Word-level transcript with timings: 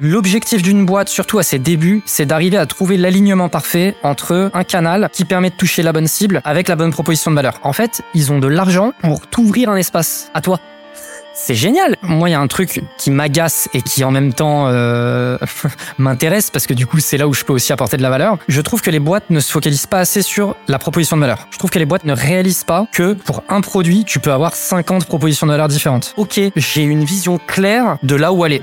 L'objectif 0.00 0.62
d'une 0.62 0.86
boîte, 0.86 1.08
surtout 1.08 1.40
à 1.40 1.42
ses 1.42 1.58
débuts, 1.58 2.02
c'est 2.06 2.24
d'arriver 2.24 2.56
à 2.56 2.66
trouver 2.66 2.96
l'alignement 2.96 3.48
parfait 3.48 3.96
entre 4.04 4.48
un 4.54 4.62
canal 4.62 5.08
qui 5.12 5.24
permet 5.24 5.50
de 5.50 5.56
toucher 5.56 5.82
la 5.82 5.92
bonne 5.92 6.06
cible 6.06 6.40
avec 6.44 6.68
la 6.68 6.76
bonne 6.76 6.92
proposition 6.92 7.32
de 7.32 7.36
valeur. 7.36 7.58
En 7.64 7.72
fait, 7.72 8.02
ils 8.14 8.30
ont 8.30 8.38
de 8.38 8.46
l'argent 8.46 8.92
pour 9.00 9.26
t'ouvrir 9.26 9.70
un 9.70 9.76
espace 9.76 10.30
à 10.34 10.40
toi. 10.40 10.60
C'est 11.34 11.56
génial. 11.56 11.96
Moi, 12.02 12.28
il 12.28 12.32
y 12.32 12.34
a 12.36 12.40
un 12.40 12.46
truc 12.46 12.82
qui 12.96 13.10
m'agace 13.10 13.68
et 13.74 13.82
qui 13.82 14.04
en 14.04 14.12
même 14.12 14.32
temps 14.32 14.68
euh, 14.68 15.36
m'intéresse 15.98 16.50
parce 16.50 16.68
que 16.68 16.74
du 16.74 16.86
coup, 16.86 17.00
c'est 17.00 17.16
là 17.16 17.26
où 17.26 17.34
je 17.34 17.44
peux 17.44 17.52
aussi 17.52 17.72
apporter 17.72 17.96
de 17.96 18.02
la 18.02 18.10
valeur. 18.10 18.38
Je 18.46 18.60
trouve 18.60 18.82
que 18.82 18.90
les 18.90 19.00
boîtes 19.00 19.30
ne 19.30 19.40
se 19.40 19.50
focalisent 19.50 19.86
pas 19.86 19.98
assez 19.98 20.22
sur 20.22 20.54
la 20.68 20.78
proposition 20.78 21.16
de 21.16 21.22
valeur. 21.22 21.48
Je 21.50 21.58
trouve 21.58 21.70
que 21.70 21.78
les 21.78 21.86
boîtes 21.86 22.04
ne 22.04 22.12
réalisent 22.12 22.64
pas 22.64 22.86
que 22.92 23.14
pour 23.14 23.42
un 23.48 23.62
produit, 23.62 24.04
tu 24.04 24.20
peux 24.20 24.32
avoir 24.32 24.54
50 24.54 25.06
propositions 25.06 25.48
de 25.48 25.52
valeur 25.52 25.66
différentes. 25.66 26.14
Ok, 26.16 26.40
j'ai 26.54 26.82
une 26.82 27.02
vision 27.02 27.38
claire 27.48 27.98
de 28.04 28.14
là 28.14 28.32
où 28.32 28.44
aller. 28.44 28.62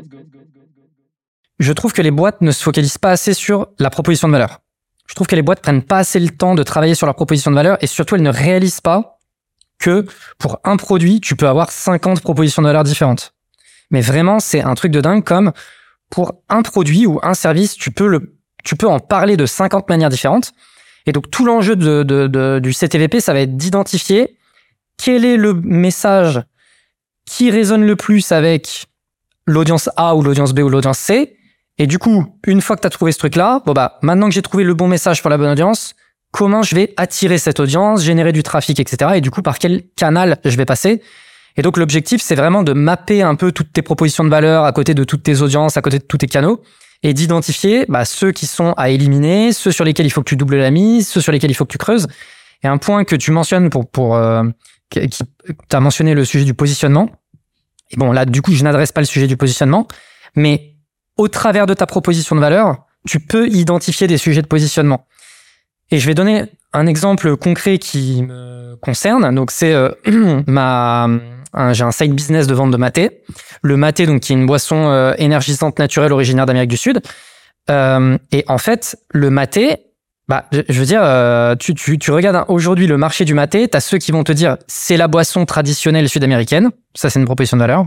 Je 1.61 1.73
trouve 1.73 1.93
que 1.93 2.01
les 2.01 2.09
boîtes 2.09 2.41
ne 2.41 2.51
se 2.51 2.63
focalisent 2.63 2.97
pas 2.97 3.11
assez 3.11 3.35
sur 3.35 3.67
la 3.77 3.91
proposition 3.91 4.27
de 4.27 4.33
valeur. 4.33 4.61
Je 5.05 5.13
trouve 5.13 5.27
que 5.27 5.35
les 5.35 5.43
boîtes 5.43 5.61
prennent 5.61 5.83
pas 5.83 5.99
assez 5.99 6.19
le 6.19 6.29
temps 6.29 6.55
de 6.55 6.63
travailler 6.63 6.95
sur 6.95 7.05
la 7.05 7.13
proposition 7.13 7.51
de 7.51 7.55
valeur 7.55 7.77
et 7.81 7.87
surtout 7.87 8.15
elles 8.15 8.23
ne 8.23 8.31
réalisent 8.31 8.81
pas 8.81 9.19
que 9.77 10.07
pour 10.39 10.59
un 10.63 10.75
produit, 10.75 11.21
tu 11.21 11.35
peux 11.35 11.47
avoir 11.47 11.69
50 11.69 12.21
propositions 12.21 12.63
de 12.63 12.67
valeur 12.67 12.83
différentes. 12.83 13.35
Mais 13.91 14.01
vraiment, 14.01 14.39
c'est 14.39 14.61
un 14.61 14.73
truc 14.73 14.91
de 14.91 15.01
dingue 15.01 15.23
comme 15.23 15.51
pour 16.09 16.41
un 16.49 16.63
produit 16.63 17.05
ou 17.05 17.19
un 17.21 17.35
service, 17.35 17.75
tu 17.75 17.91
peux 17.91 18.07
le, 18.07 18.39
tu 18.63 18.75
peux 18.75 18.87
en 18.87 18.99
parler 18.99 19.37
de 19.37 19.45
50 19.45 19.87
manières 19.87 20.09
différentes. 20.09 20.53
Et 21.05 21.11
donc 21.11 21.29
tout 21.29 21.45
l'enjeu 21.45 21.75
du 21.75 22.73
CTVP, 22.73 23.19
ça 23.19 23.33
va 23.33 23.41
être 23.41 23.55
d'identifier 23.55 24.35
quel 24.97 25.25
est 25.25 25.37
le 25.37 25.53
message 25.53 26.41
qui 27.27 27.51
résonne 27.51 27.85
le 27.85 27.95
plus 27.95 28.31
avec 28.31 28.87
l'audience 29.45 29.91
A 29.95 30.15
ou 30.15 30.23
l'audience 30.23 30.53
B 30.53 30.61
ou 30.61 30.69
l'audience 30.69 30.97
C. 30.97 31.37
Et 31.77 31.87
du 31.87 31.97
coup, 31.97 32.25
une 32.45 32.61
fois 32.61 32.75
que 32.75 32.81
tu 32.81 32.87
as 32.87 32.91
trouvé 32.91 33.11
ce 33.11 33.17
truc-là, 33.17 33.61
bon 33.65 33.73
bah, 33.73 33.97
maintenant 34.01 34.27
que 34.27 34.33
j'ai 34.33 34.41
trouvé 34.41 34.63
le 34.63 34.73
bon 34.73 34.87
message 34.87 35.21
pour 35.21 35.29
la 35.29 35.37
bonne 35.37 35.51
audience, 35.51 35.95
comment 36.31 36.63
je 36.63 36.75
vais 36.75 36.93
attirer 36.97 37.37
cette 37.37 37.59
audience, 37.59 38.03
générer 38.03 38.31
du 38.31 38.43
trafic, 38.43 38.79
etc. 38.79 39.13
Et 39.15 39.21
du 39.21 39.31
coup, 39.31 39.41
par 39.41 39.59
quel 39.59 39.83
canal 39.95 40.37
je 40.45 40.55
vais 40.57 40.65
passer? 40.65 41.01
Et 41.57 41.61
donc, 41.61 41.77
l'objectif, 41.77 42.21
c'est 42.21 42.35
vraiment 42.35 42.63
de 42.63 42.73
mapper 42.73 43.21
un 43.21 43.35
peu 43.35 43.51
toutes 43.51 43.73
tes 43.73 43.81
propositions 43.81 44.23
de 44.23 44.29
valeur 44.29 44.63
à 44.63 44.71
côté 44.71 44.93
de 44.93 45.03
toutes 45.03 45.23
tes 45.23 45.41
audiences, 45.41 45.75
à 45.75 45.81
côté 45.81 45.99
de 45.99 46.03
tous 46.03 46.17
tes 46.17 46.27
canaux, 46.27 46.61
et 47.03 47.13
d'identifier 47.13 47.85
bah, 47.89 48.05
ceux 48.05 48.31
qui 48.31 48.45
sont 48.45 48.73
à 48.77 48.89
éliminer, 48.89 49.51
ceux 49.51 49.71
sur 49.71 49.83
lesquels 49.83 50.05
il 50.05 50.11
faut 50.11 50.21
que 50.21 50.29
tu 50.29 50.37
doubles 50.37 50.57
la 50.57 50.71
mise, 50.71 51.09
ceux 51.09 51.19
sur 51.19 51.31
lesquels 51.31 51.51
il 51.51 51.55
faut 51.55 51.65
que 51.65 51.71
tu 51.71 51.77
creuses. 51.77 52.07
Et 52.63 52.67
un 52.67 52.77
point 52.77 53.03
que 53.03 53.15
tu 53.15 53.31
mentionnes 53.31 53.69
pour, 53.69 53.89
pour 53.89 54.15
euh, 54.15 54.43
qui, 54.89 55.23
as 55.71 55.79
mentionné 55.79 56.13
le 56.13 56.23
sujet 56.25 56.45
du 56.45 56.53
positionnement. 56.53 57.09
Et 57.89 57.97
bon, 57.97 58.11
là, 58.11 58.25
du 58.25 58.41
coup, 58.41 58.53
je 58.53 58.63
n'adresse 58.63 58.91
pas 58.91 59.01
le 59.01 59.07
sujet 59.07 59.27
du 59.27 59.35
positionnement, 59.35 59.87
mais 60.35 60.70
au 61.17 61.27
travers 61.27 61.65
de 61.65 61.73
ta 61.73 61.85
proposition 61.85 62.35
de 62.35 62.41
valeur, 62.41 62.85
tu 63.07 63.19
peux 63.19 63.47
identifier 63.47 64.07
des 64.07 64.17
sujets 64.17 64.41
de 64.41 64.47
positionnement. 64.47 65.05
Et 65.91 65.99
je 65.99 66.07
vais 66.07 66.13
donner 66.13 66.45
un 66.73 66.87
exemple 66.87 67.35
concret 67.35 67.77
qui 67.77 68.23
me 68.23 68.75
concerne. 68.81 69.33
Donc, 69.35 69.51
c'est 69.51 69.73
euh, 69.73 69.89
ma, 70.47 71.07
j'ai 71.71 71.83
un 71.83 71.91
side 71.91 72.13
business 72.13 72.47
de 72.47 72.53
vente 72.53 72.71
de 72.71 72.77
maté. 72.77 73.23
Le 73.61 73.77
maté, 73.77 74.05
donc, 74.05 74.21
qui 74.21 74.33
est 74.33 74.35
une 74.35 74.45
boisson 74.45 74.87
euh, 74.87 75.13
énergisante 75.17 75.79
naturelle 75.79 76.13
originaire 76.13 76.45
d'Amérique 76.45 76.69
du 76.69 76.77
Sud. 76.77 77.01
Euh, 77.69 78.17
et 78.31 78.43
en 78.47 78.57
fait, 78.57 78.97
le 79.09 79.29
maté, 79.29 79.77
bah, 80.27 80.45
je 80.51 80.79
veux 80.79 80.85
dire, 80.85 81.03
tu, 81.57 81.75
tu, 81.75 81.99
tu 81.99 82.11
regardes 82.11 82.45
aujourd'hui 82.47 82.87
le 82.87 82.97
marché 82.97 83.25
du 83.25 83.33
maté, 83.33 83.67
tu 83.67 83.75
as 83.75 83.81
ceux 83.81 83.97
qui 83.97 84.13
vont 84.13 84.23
te 84.23 84.31
dire 84.31 84.57
c'est 84.67 84.95
la 84.95 85.09
boisson 85.09 85.45
traditionnelle 85.45 86.07
sud-américaine. 86.07 86.69
Ça, 86.95 87.09
c'est 87.09 87.19
une 87.19 87.25
proposition 87.25 87.57
de 87.57 87.61
valeur. 87.61 87.85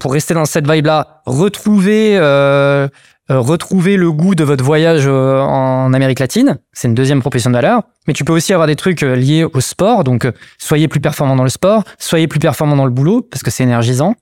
Pour 0.00 0.12
rester 0.12 0.34
dans 0.34 0.44
cette 0.44 0.70
vibe-là, 0.70 1.22
retrouver, 1.26 2.16
euh, 2.18 2.88
euh 3.30 3.40
retrouver 3.40 3.96
le 3.96 4.12
goût 4.12 4.34
de 4.34 4.44
votre 4.44 4.62
voyage 4.62 5.04
euh, 5.06 5.40
en 5.40 5.92
Amérique 5.92 6.20
latine. 6.20 6.58
C'est 6.72 6.88
une 6.88 6.94
deuxième 6.94 7.20
proposition 7.20 7.50
de 7.50 7.56
valeur. 7.56 7.82
Mais 8.06 8.12
tu 8.12 8.24
peux 8.24 8.32
aussi 8.32 8.52
avoir 8.52 8.66
des 8.66 8.76
trucs 8.76 9.00
liés 9.00 9.44
au 9.44 9.60
sport. 9.60 10.04
Donc, 10.04 10.30
soyez 10.58 10.88
plus 10.88 11.00
performant 11.00 11.36
dans 11.36 11.44
le 11.44 11.50
sport, 11.50 11.84
soyez 11.98 12.28
plus 12.28 12.40
performant 12.40 12.76
dans 12.76 12.84
le 12.84 12.90
boulot, 12.90 13.22
parce 13.22 13.42
que 13.42 13.50
c'est 13.50 13.64
énergisant. 13.64 14.14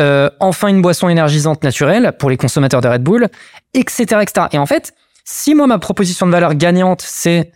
Euh, 0.00 0.28
enfin, 0.40 0.68
une 0.68 0.82
boisson 0.82 1.08
énergisante 1.08 1.64
naturelle 1.64 2.12
pour 2.18 2.28
les 2.28 2.36
consommateurs 2.36 2.80
de 2.80 2.88
Red 2.88 3.02
Bull, 3.02 3.28
etc., 3.72 4.20
etc. 4.20 4.46
Et 4.52 4.58
en 4.58 4.66
fait, 4.66 4.92
si 5.24 5.54
moi, 5.54 5.66
ma 5.66 5.78
proposition 5.78 6.26
de 6.26 6.32
valeur 6.32 6.54
gagnante, 6.54 7.02
c'est 7.02 7.52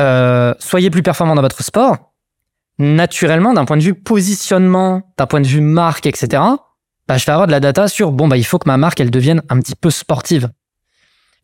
euh, 0.00 0.54
soyez 0.58 0.90
plus 0.90 1.02
performant 1.02 1.34
dans 1.34 1.42
votre 1.42 1.62
sport, 1.62 2.12
naturellement, 2.78 3.52
d'un 3.52 3.64
point 3.64 3.76
de 3.76 3.82
vue 3.82 3.94
positionnement, 3.94 5.02
d'un 5.16 5.26
point 5.26 5.40
de 5.40 5.46
vue 5.46 5.60
marque, 5.60 6.06
etc., 6.06 6.42
bah, 7.08 7.18
je 7.18 7.24
vais 7.24 7.32
avoir 7.32 7.46
de 7.46 7.52
la 7.52 7.60
data 7.60 7.88
sur, 7.88 8.10
bon, 8.10 8.26
bah, 8.28 8.36
il 8.36 8.44
faut 8.44 8.58
que 8.58 8.68
ma 8.68 8.76
marque, 8.76 9.00
elle 9.00 9.10
devienne 9.10 9.42
un 9.48 9.60
petit 9.60 9.76
peu 9.76 9.90
sportive. 9.90 10.50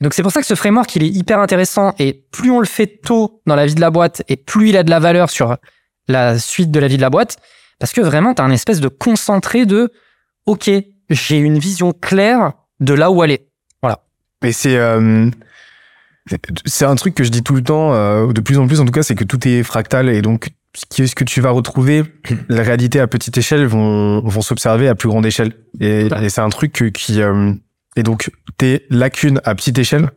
Donc 0.01 0.15
c'est 0.15 0.23
pour 0.23 0.33
ça 0.33 0.41
que 0.41 0.47
ce 0.47 0.57
framework, 0.57 0.97
il 0.97 1.05
est 1.05 1.09
hyper 1.09 1.39
intéressant 1.39 1.95
et 2.01 2.25
plus 2.33 2.51
on 2.51 2.59
le 2.59 2.67
fait 2.67 2.89
tôt 2.89 3.41
dans 3.47 3.55
la 3.55 3.67
vie 3.67 3.77
de 3.77 3.81
la 3.81 3.91
boîte 3.91 4.25
et 4.29 4.37
plus 4.37 4.71
il 4.71 4.77
a 4.77 4.83
de 4.83 4.91
la 4.91 4.99
valeur 4.99 5.31
sur 5.31 5.57
la 6.09 6.41
suite 6.41 6.73
de 6.73 6.81
la 6.81 6.89
vie 6.89 6.97
de 6.97 7.03
la 7.03 7.11
boîte, 7.11 7.37
parce 7.79 7.93
que 7.93 8.01
vraiment, 8.01 8.35
tu 8.35 8.43
as 8.43 8.45
un 8.45 8.51
espèce 8.51 8.81
de 8.81 8.89
concentré 8.89 9.65
de, 9.65 9.93
OK, 10.47 10.69
j'ai 11.09 11.39
une 11.39 11.59
vision 11.59 11.93
claire 11.93 12.55
de 12.81 12.95
là 12.95 13.13
où 13.13 13.23
aller. 13.23 13.47
Mais 14.43 14.53
c'est 14.53 14.77
euh, 14.77 15.31
c'est 16.67 16.85
un 16.85 16.95
truc 16.97 17.15
que 17.15 17.25
je 17.25 17.31
dis 17.31 17.43
tout 17.43 17.55
le 17.55 17.63
temps, 17.63 17.95
euh, 17.95 18.33
de 18.33 18.41
plus 18.41 18.59
en 18.59 18.67
plus 18.67 18.81
en 18.81 18.85
tout 18.85 18.93
cas, 18.93 19.03
c'est 19.03 19.15
que 19.15 19.25
tout 19.25 19.47
est 19.47 19.63
fractal 19.63 20.09
et 20.09 20.21
donc 20.21 20.51
ce 20.75 21.15
que 21.15 21.25
tu 21.25 21.41
vas 21.41 21.51
retrouver, 21.51 22.05
la 22.49 22.63
réalité 22.63 23.01
à 23.01 23.07
petite 23.07 23.37
échelle 23.37 23.67
vont 23.67 24.21
vont 24.21 24.43
s'observer 24.43 24.89
à 24.89 24.95
plus 24.95 25.09
grande 25.09 25.27
échelle. 25.27 25.53
Et, 25.81 26.07
et 26.07 26.29
c'est 26.29 26.41
un 26.41 26.49
truc 26.49 26.93
qui 26.95 27.21
euh, 27.21 27.53
et 27.97 28.03
donc 28.03 28.31
tes 28.59 28.87
lacunes 28.91 29.41
à 29.45 29.55
petite 29.55 29.79
échelle 29.79 30.11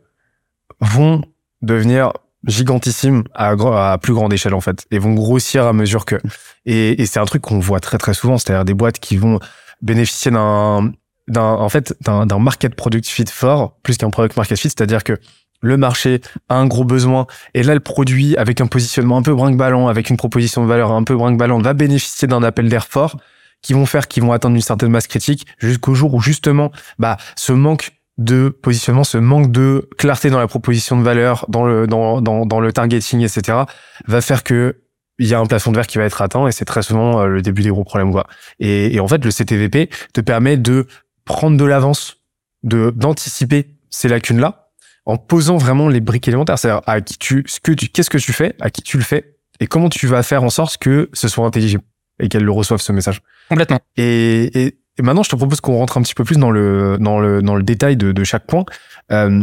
vont 0.80 1.22
devenir 1.62 2.12
gigantissimes 2.46 3.24
à, 3.34 3.50
à 3.92 3.98
plus 3.98 4.14
grande 4.14 4.32
échelle 4.32 4.54
en 4.54 4.60
fait 4.60 4.86
et 4.90 4.98
vont 4.98 5.14
grossir 5.14 5.66
à 5.66 5.72
mesure 5.72 6.04
que 6.04 6.16
et, 6.66 7.00
et 7.00 7.06
c'est 7.06 7.18
un 7.18 7.24
truc 7.24 7.42
qu'on 7.42 7.58
voit 7.58 7.80
très 7.80 7.98
très 7.98 8.14
souvent 8.14 8.38
c'est-à-dire 8.38 8.64
des 8.64 8.74
boîtes 8.74 8.98
qui 8.98 9.16
vont 9.16 9.40
bénéficier 9.82 10.30
d'un 10.30 10.92
d'un 11.28 11.42
en 11.42 11.68
fait 11.68 11.94
d'un 12.00 12.38
market 12.38 12.74
product 12.74 13.06
fit 13.06 13.24
fort 13.28 13.76
plus 13.82 13.96
qu'un 13.96 14.10
product 14.10 14.36
market 14.36 14.58
fit, 14.58 14.68
c'est-à-dire 14.68 15.02
que 15.04 15.18
le 15.60 15.76
marché 15.76 16.20
a 16.48 16.56
un 16.56 16.66
gros 16.66 16.84
besoin 16.84 17.26
et 17.54 17.62
là 17.62 17.74
le 17.74 17.80
produit 17.80 18.36
avec 18.36 18.60
un 18.60 18.66
positionnement 18.66 19.16
un 19.16 19.22
peu 19.22 19.34
brinque-ballant, 19.34 19.88
avec 19.88 20.10
une 20.10 20.16
proposition 20.16 20.62
de 20.62 20.68
valeur 20.68 20.92
un 20.92 21.04
peu 21.04 21.16
brinque-ballant 21.16 21.58
va 21.58 21.74
bénéficier 21.74 22.28
d'un 22.28 22.42
appel 22.42 22.68
d'air 22.68 22.86
fort 22.86 23.16
qui 23.62 23.72
vont 23.72 23.86
faire 23.86 24.08
qu'ils 24.08 24.22
vont 24.22 24.32
atteindre 24.32 24.54
une 24.54 24.62
certaine 24.62 24.90
masse 24.90 25.06
critique 25.06 25.46
jusqu'au 25.58 25.94
jour 25.94 26.14
où 26.14 26.20
justement 26.20 26.70
bah 26.98 27.16
ce 27.36 27.52
manque 27.52 27.92
de 28.18 28.48
positionnement, 28.48 29.04
ce 29.04 29.18
manque 29.18 29.52
de 29.52 29.88
clarté 29.98 30.30
dans 30.30 30.38
la 30.38 30.46
proposition 30.46 30.96
de 30.96 31.02
valeur, 31.02 31.44
dans 31.48 31.64
le 31.64 31.86
dans 31.86 32.20
dans, 32.22 32.46
dans 32.46 32.60
le 32.60 32.72
targeting, 32.72 33.20
etc. 33.20 33.58
va 34.06 34.20
faire 34.20 34.42
que 34.42 34.80
il 35.18 35.26
y 35.26 35.34
a 35.34 35.38
un 35.38 35.46
plafond 35.46 35.70
de 35.70 35.76
verre 35.76 35.86
qui 35.86 35.98
va 35.98 36.04
être 36.04 36.20
atteint 36.20 36.46
et 36.46 36.52
c'est 36.52 36.64
très 36.64 36.82
souvent 36.82 37.20
euh, 37.20 37.26
le 37.26 37.42
début 37.42 37.62
des 37.62 37.70
gros 37.70 37.84
problèmes 37.84 38.12
quoi. 38.12 38.26
Et, 38.58 38.94
et 38.94 39.00
en 39.00 39.08
fait 39.08 39.24
le 39.24 39.30
CTVP 39.30 39.90
te 40.12 40.20
permet 40.20 40.56
de 40.56 40.86
prendre 41.24 41.56
de 41.56 41.64
l'avance, 41.64 42.18
de 42.62 42.90
d'anticiper 42.90 43.76
ces 43.90 44.08
lacunes 44.08 44.40
là 44.40 44.65
en 45.06 45.16
posant 45.16 45.56
vraiment 45.56 45.88
les 45.88 46.00
briques 46.00 46.28
élémentaires, 46.28 46.58
c'est-à-dire 46.58 46.82
à 46.86 47.00
qui 47.00 47.16
tu 47.18 47.44
ce 47.46 47.60
que 47.60 47.72
tu 47.72 47.88
qu'est-ce 47.88 48.10
que 48.10 48.18
tu 48.18 48.32
fais, 48.32 48.54
à 48.60 48.70
qui 48.70 48.82
tu 48.82 48.96
le 48.98 49.04
fais 49.04 49.36
et 49.60 49.66
comment 49.66 49.88
tu 49.88 50.06
vas 50.06 50.22
faire 50.22 50.42
en 50.44 50.50
sorte 50.50 50.76
que 50.78 51.08
ce 51.12 51.28
soit 51.28 51.46
intelligible 51.46 51.82
et 52.20 52.28
qu'elle 52.28 52.44
le 52.44 52.50
reçoive 52.52 52.80
ce 52.80 52.92
message. 52.92 53.22
Complètement. 53.48 53.80
Et, 53.96 54.66
et, 54.66 54.78
maintenant, 55.02 55.22
je 55.22 55.30
te 55.30 55.36
propose 55.36 55.60
qu'on 55.60 55.76
rentre 55.76 55.96
un 55.98 56.02
petit 56.02 56.14
peu 56.14 56.24
plus 56.24 56.36
dans 56.38 56.50
le 56.50 56.98
dans 56.98 57.18
le 57.20 57.40
dans 57.42 57.54
le 57.56 57.62
détail 57.62 57.96
de, 57.96 58.12
de 58.12 58.24
chaque 58.24 58.46
point. 58.46 58.64
Euh, 59.12 59.42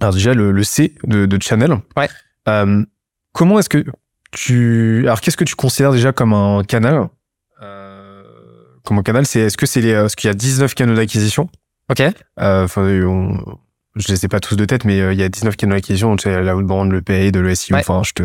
Alors 0.00 0.12
déjà 0.14 0.34
le, 0.34 0.50
le 0.52 0.64
C 0.64 0.94
de, 1.04 1.26
de 1.26 1.42
channel. 1.42 1.72
Ouais. 1.96 2.08
Euh, 2.48 2.84
comment 3.32 3.58
est-ce 3.58 3.68
que 3.68 3.84
tu 4.32 5.02
alors 5.06 5.20
qu'est-ce 5.20 5.36
que 5.36 5.44
tu 5.44 5.54
considères 5.54 5.92
déjà 5.92 6.12
comme 6.12 6.32
un 6.32 6.64
canal? 6.64 7.08
Euh, 7.62 8.22
Comme 8.84 8.98
un 8.98 9.02
canal, 9.02 9.26
c'est 9.26 9.40
est-ce 9.40 9.56
que 9.56 9.66
c'est 9.66 9.80
les 9.80 9.90
est-ce 9.90 10.16
qu'il 10.16 10.28
y 10.28 10.30
a 10.30 10.34
19 10.34 10.74
canaux 10.74 10.94
d'acquisition? 10.94 11.48
Ok. 11.90 12.00
Euh, 12.00 12.64
Enfin, 12.64 12.82
on- 13.04 13.58
je 13.96 14.08
les 14.12 14.24
ai 14.24 14.28
pas 14.28 14.40
tous 14.40 14.56
de 14.56 14.64
tête, 14.64 14.84
mais 14.84 15.00
euh, 15.00 15.12
il 15.12 15.18
y 15.18 15.22
a 15.22 15.28
19 15.28 15.56
canaux 15.56 15.74
d'acquisition. 15.74 16.14
Tu 16.16 16.24
sais, 16.24 16.42
la 16.42 16.56
outbound, 16.56 16.92
le 16.92 17.02
paid, 17.02 17.36
le 17.36 17.54
SEO. 17.54 17.74
Ouais. 17.74 17.80
Enfin, 17.80 18.02
je 18.04 18.12
te 18.12 18.22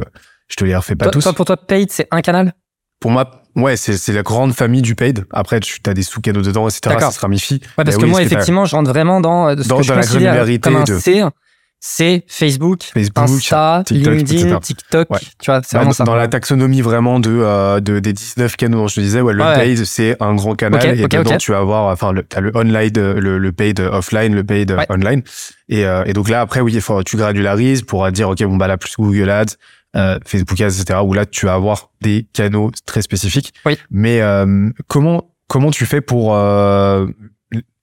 je 0.47 0.55
te 0.57 0.65
les 0.65 0.75
refais 0.75 0.95
pas 0.95 1.05
Toi, 1.05 1.11
tous. 1.13 1.21
toi, 1.23 1.33
pour 1.33 1.45
toi, 1.45 1.57
paid, 1.57 1.91
c'est 1.91 2.07
un 2.11 2.21
canal? 2.21 2.53
Pour 2.99 3.09
moi, 3.11 3.31
ouais, 3.55 3.77
c'est 3.77 3.97
c'est 3.97 4.13
la 4.13 4.21
grande 4.21 4.53
famille 4.53 4.81
du 4.81 4.95
paid. 4.95 5.25
Après, 5.31 5.59
tu 5.59 5.79
as 5.87 5.93
des 5.93 6.03
sous-canaux 6.03 6.41
dedans, 6.41 6.67
etc. 6.67 6.95
Ça 6.99 7.11
se 7.11 7.19
ramifie. 7.19 7.55
Ouais, 7.77 7.83
parce 7.83 7.89
Mais 7.89 7.93
que 7.95 8.03
oui, 8.03 8.09
moi, 8.11 8.21
effectivement, 8.21 8.65
je 8.65 8.75
rentre 8.75 8.89
vraiment 8.89 9.21
dans 9.21 9.47
euh, 9.49 9.55
ce 9.61 9.67
Dans- 9.67 9.77
que 9.77 9.83
je 9.83 9.93
la 9.93 10.57
comme 10.59 10.75
un 10.75 10.83
de- 10.83 10.99
C. 10.99 11.23
C'est 11.83 12.23
Facebook, 12.27 12.83
Facebook, 12.93 13.23
Insta, 13.27 13.81
TikTok, 13.83 14.13
LinkedIn, 14.13 14.39
etc. 14.45 14.57
TikTok. 14.61 15.09
Ouais. 15.09 15.17
Tu 15.39 15.49
vois, 15.49 15.61
c'est 15.63 15.73
Bah, 15.75 15.79
vraiment 15.79 15.89
dans, 15.89 15.93
ça. 15.93 16.03
dans 16.03 16.15
la 16.15 16.27
taxonomie 16.27 16.81
vraiment 16.81 17.19
de, 17.19 17.31
euh, 17.31 17.79
de 17.79 17.97
des 17.97 18.13
19 18.13 18.55
canaux 18.55 18.77
dont 18.77 18.87
je 18.87 18.95
te 18.95 18.99
disais, 19.01 19.19
ouais, 19.19 19.33
le 19.33 19.43
Ouais. 19.43 19.55
paid 19.55 19.83
c'est 19.85 20.15
un 20.21 20.35
grand 20.35 20.53
canal 20.53 20.99
et 20.99 21.07
dedans 21.07 21.37
tu 21.37 21.51
vas 21.51 21.57
avoir, 21.57 21.91
enfin, 21.91 22.11
le, 22.11 22.21
t'as 22.21 22.39
le 22.39 22.55
online, 22.55 22.91
euh, 22.97 23.19
le, 23.19 23.39
le 23.39 23.51
paid 23.51 23.79
offline, 23.79 24.35
le 24.35 24.43
paid 24.43 24.69
Ouais. 24.71 24.85
online. 24.91 25.23
Et, 25.69 25.83
euh, 25.87 26.03
et 26.05 26.13
donc 26.13 26.29
là 26.29 26.41
après 26.41 26.61
oui, 26.61 26.79
faut 26.81 27.01
tu 27.01 27.17
granularises 27.17 27.81
pour 27.81 28.09
dire 28.11 28.29
ok 28.29 28.43
bon 28.43 28.57
bah 28.57 28.67
là 28.67 28.77
plus 28.77 28.93
Google 28.95 29.31
Ads, 29.31 29.55
euh, 29.95 30.19
Facebook 30.23 30.61
Ads, 30.61 30.79
etc. 30.79 30.99
Où 31.03 31.13
là 31.13 31.25
tu 31.25 31.47
vas 31.47 31.55
avoir 31.55 31.89
des 32.01 32.27
canaux 32.31 32.69
très 32.85 33.01
spécifiques. 33.01 33.53
Oui. 33.65 33.75
Mais 33.89 34.21
euh, 34.21 34.69
comment 34.87 35.31
comment 35.47 35.71
tu 35.71 35.87
fais 35.87 36.01
pour 36.01 36.35
euh, 36.35 37.07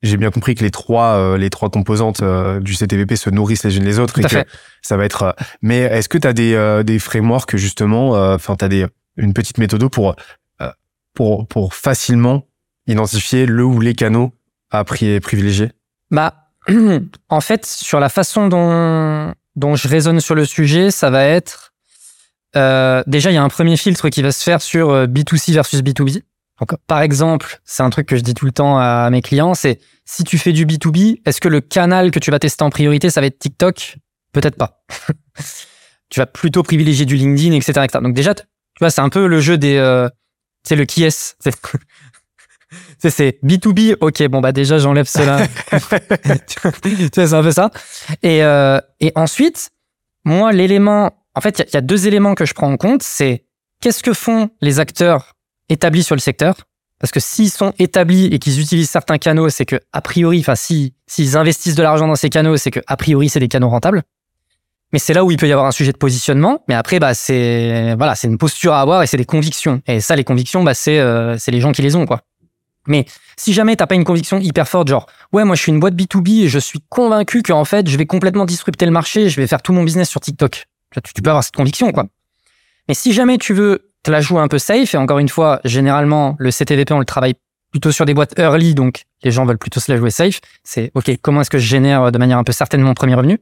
j'ai 0.03 0.17
bien 0.17 0.31
compris 0.31 0.55
que 0.55 0.63
les 0.65 0.71
trois 0.71 1.17
euh, 1.17 1.37
les 1.39 1.51
trois 1.51 1.71
composantes 1.71 2.23
euh, 2.23 2.61
du 2.61 2.75
CTVP 2.75 3.17
se 3.17 3.31
nourrissent 3.31 3.65
les 3.65 3.77
unes 3.77 3.85
les 3.85 3.99
autres 3.99 4.15
Tout 4.15 4.21
et 4.21 4.25
que 4.25 4.29
fait. 4.29 4.47
ça 4.83 4.97
va 4.97 5.05
être. 5.05 5.23
euh, 5.23 5.33
Mais 5.63 5.79
est-ce 5.79 6.09
que 6.09 6.19
tu 6.19 6.27
as 6.29 6.33
des 6.33 6.55
euh, 6.55 6.83
des 6.83 6.99
frameworks 6.99 7.57
justement, 7.57 8.15
euh, 8.17 8.35
enfin 8.37 8.55
tu 8.57 8.65
as 8.65 8.69
des 8.69 8.87
une 9.17 9.33
petite 9.35 9.59
méthode 9.59 9.89
pour 9.91 10.15
euh, 10.61 10.71
pour 11.15 11.47
pour 11.49 11.75
facilement 11.75 12.45
identifier 12.87 13.45
le 13.47 13.65
ou 13.65 13.81
les 13.81 13.95
canaux 13.95 14.33
à 14.71 14.83
pri- 14.85 15.19
privilégier? 15.21 15.73
Bah, 16.11 16.51
en 17.29 17.41
fait, 17.41 17.67
sur 17.67 17.99
la 18.01 18.09
façon 18.09 18.49
dont, 18.49 19.33
dont 19.57 19.75
je 19.77 19.89
raisonne 19.89 20.21
sur 20.21 20.35
le 20.35 20.45
sujet, 20.45 20.91
ça 20.91 21.11
va 21.11 21.25
être. 21.25 21.73
euh, 22.57 23.03
déjà, 23.07 23.31
il 23.31 23.35
y 23.35 23.37
a 23.37 23.43
un 23.43 23.49
premier 23.49 23.77
filtre 23.77 24.09
qui 24.09 24.23
va 24.23 24.33
se 24.33 24.43
faire 24.43 24.63
sur 24.63 24.91
euh, 24.91 25.07
B2C 25.07 25.53
versus 25.53 25.81
B2B. 25.83 26.23
Donc, 26.61 26.77
par 26.87 27.01
exemple, 27.03 27.61
c'est 27.65 27.83
un 27.83 27.91
truc 27.91 28.07
que 28.09 28.17
je 28.17 28.23
dis 28.23 28.35
tout 28.35 28.45
le 28.47 28.53
temps 28.53 28.79
à 28.79 29.09
mes 29.11 29.23
clients, 29.23 29.55
c'est 29.55 29.79
si 30.05 30.25
tu 30.25 30.39
fais 30.39 30.53
du 30.53 30.67
B2B, 30.67 31.21
est-ce 31.25 31.41
que 31.41 31.49
le 31.49 31.61
canal 31.61 32.11
que 32.11 32.19
tu 32.19 32.31
vas 32.31 32.39
tester 32.39 32.65
en 32.65 32.71
priorité, 32.71 33.11
ça 33.11 33.21
va 33.21 33.27
être 33.29 33.39
TikTok? 33.39 33.97
Peut-être 34.33 34.57
pas. 34.57 34.83
tu 36.11 36.21
vas 36.21 36.27
plutôt 36.27 36.63
privilégier 36.63 37.05
du 37.07 37.17
LinkedIn, 37.17 37.53
etc. 37.53 37.73
etc. 37.85 38.01
Donc 38.03 38.15
déjà, 38.15 38.35
tu 38.35 38.45
vois, 38.81 38.91
c'est 38.91 39.01
un 39.01 39.09
peu 39.09 39.27
le 39.27 39.41
jeu 39.41 39.57
des... 39.59 39.77
Euh, 39.77 40.09
sais, 40.65 40.77
le 40.77 40.85
qui 40.85 41.05
est. 41.05 41.11
C'est 41.41 41.55
c'est- 42.99 43.11
c'est 43.11 43.39
B2B, 43.43 43.97
ok, 44.01 44.27
bon 44.29 44.41
bah 44.43 44.53
déjà 44.53 44.77
j'enlève 44.79 45.07
cela. 45.09 45.47
tu 46.83 46.97
sais, 47.15 47.27
c'est 47.27 47.33
un 47.35 47.43
peu 47.43 47.51
ça. 47.53 47.71
Et, 48.23 48.43
euh, 48.45 48.79
et 49.01 49.11
ensuite, 49.15 49.71
moi, 50.25 50.53
l'élément, 50.53 51.13
en 51.35 51.41
fait, 51.41 51.59
il 51.59 51.61
y 51.61 51.63
a- 51.63 51.67
il 51.69 51.75
y, 51.75 51.77
a 51.79 51.81
deux 51.81 52.07
éléments 52.07 52.35
que 52.35 52.45
je 52.45 52.53
prends 52.53 52.71
en 52.71 52.77
compte. 52.77 53.03
C'est 53.03 53.47
qu'est-ce 53.81 54.03
que 54.03 54.13
font 54.13 54.51
les 54.61 54.81
acteurs 54.81 55.35
établis 55.69 56.03
sur 56.03 56.15
le 56.15 56.21
secteur 56.21 56.57
Parce 56.99 57.11
que 57.11 57.21
s'ils 57.21 57.51
sont 57.51 57.73
établis 57.79 58.27
et 58.27 58.39
qu'ils 58.39 58.61
utilisent 58.61 58.91
certains 58.91 59.19
canaux, 59.19 59.49
c'est 59.49 59.67
que 59.67 59.77
a 59.93 60.01
priori, 60.01 60.41
enfin, 60.41 60.55
si 60.55 60.95
s'ils 61.07 61.37
investissent 61.37 61.75
de 61.75 61.83
l'argent 61.83 62.09
dans 62.09 62.17
ces 62.17 62.31
canaux, 62.31 62.57
c'est 62.57 62.71
que 62.71 62.81
a 62.87 62.97
priori, 62.97 63.29
c'est 63.29 63.41
des 63.41 63.49
canaux 63.49 63.69
rentables. 63.69 64.03
Mais 64.93 64.99
c'est 64.99 65.13
là 65.13 65.25
où 65.25 65.31
il 65.31 65.37
peut 65.37 65.47
y 65.47 65.53
avoir 65.53 65.67
un 65.67 65.71
sujet 65.71 65.93
de 65.93 65.99
positionnement. 65.99 66.65
Mais 66.69 66.75
après, 66.75 66.99
bah, 66.99 67.13
c'est 67.15 67.95
voilà, 67.97 68.15
c'est 68.15 68.27
une 68.27 68.39
posture 68.39 68.73
à 68.73 68.81
avoir 68.81 69.03
et 69.03 69.07
c'est 69.07 69.19
des 69.19 69.27
convictions. 69.27 69.83
Et 69.87 70.01
ça, 70.01 70.17
les 70.17 70.25
convictions, 70.25 70.65
bah, 70.65 70.75
c'est 70.75 70.99
euh, 70.99 71.37
c'est 71.39 71.51
les 71.51 71.61
gens 71.61 71.73
qui 71.73 71.83
les 71.83 71.95
ont, 71.95 72.07
quoi. 72.07 72.23
Mais 72.87 73.05
si 73.37 73.53
jamais 73.53 73.77
t'as 73.77 73.87
pas 73.87 73.95
une 73.95 74.05
conviction 74.05 74.39
hyper 74.39 74.67
forte, 74.67 74.89
genre 74.89 75.07
ouais, 75.33 75.45
moi 75.45 75.55
je 75.55 75.63
suis 75.63 75.71
une 75.71 75.79
boîte 75.79 75.95
B2B 75.95 76.45
et 76.45 76.49
je 76.49 76.59
suis 76.59 76.81
convaincu 76.89 77.43
qu'en 77.43 77.67
fait 77.67 77.87
je 77.89 77.99
vais 77.99 78.07
complètement 78.07 78.47
disrupter 78.47 78.87
le 78.87 78.93
marché, 78.93 79.29
je 79.29 79.39
vais 79.39 79.47
faire 79.47 79.61
tout 79.61 79.75
mon 79.75 79.85
business 79.85 80.09
sur 80.09 80.23
TikTok. 80.23 80.65
Tu 80.91 81.13
tu 81.15 81.23
peux 81.23 81.29
avoir 81.29 81.45
cette 81.45 81.55
conviction, 81.55 81.93
quoi. 81.93 82.07
Mais 82.89 82.95
si 82.95 83.13
jamais 83.13 83.37
tu 83.37 83.53
veux 83.53 83.88
te 84.03 84.11
la 84.11 84.21
jouer 84.21 84.41
un 84.41 84.49
peu 84.49 84.59
safe, 84.59 84.95
et 84.95 84.97
encore 84.97 85.19
une 85.19 85.29
fois, 85.29 85.61
généralement 85.65 86.37
le 86.39 86.51
CTVP 86.51 86.93
on 86.95 86.99
le 86.99 87.05
travaille 87.05 87.35
plutôt 87.71 87.93
sur 87.93 88.07
des 88.07 88.15
boîtes 88.15 88.39
early, 88.39 88.75
donc 88.75 89.05
les 89.23 89.31
gens 89.31 89.45
veulent 89.45 89.59
plutôt 89.59 89.81
se 89.81 89.91
la 89.93 89.99
jouer 89.99 90.11
safe. 90.11 90.41
C'est 90.65 90.91
ok, 90.95 91.11
comment 91.21 91.41
est-ce 91.41 91.51
que 91.51 91.59
je 91.59 91.67
génère 91.67 92.11
de 92.11 92.19
manière 92.19 92.39
un 92.39 92.45
peu 92.45 92.53
certaine 92.53 92.81
mon 92.81 92.95
premier 92.95 93.15
revenu? 93.15 93.39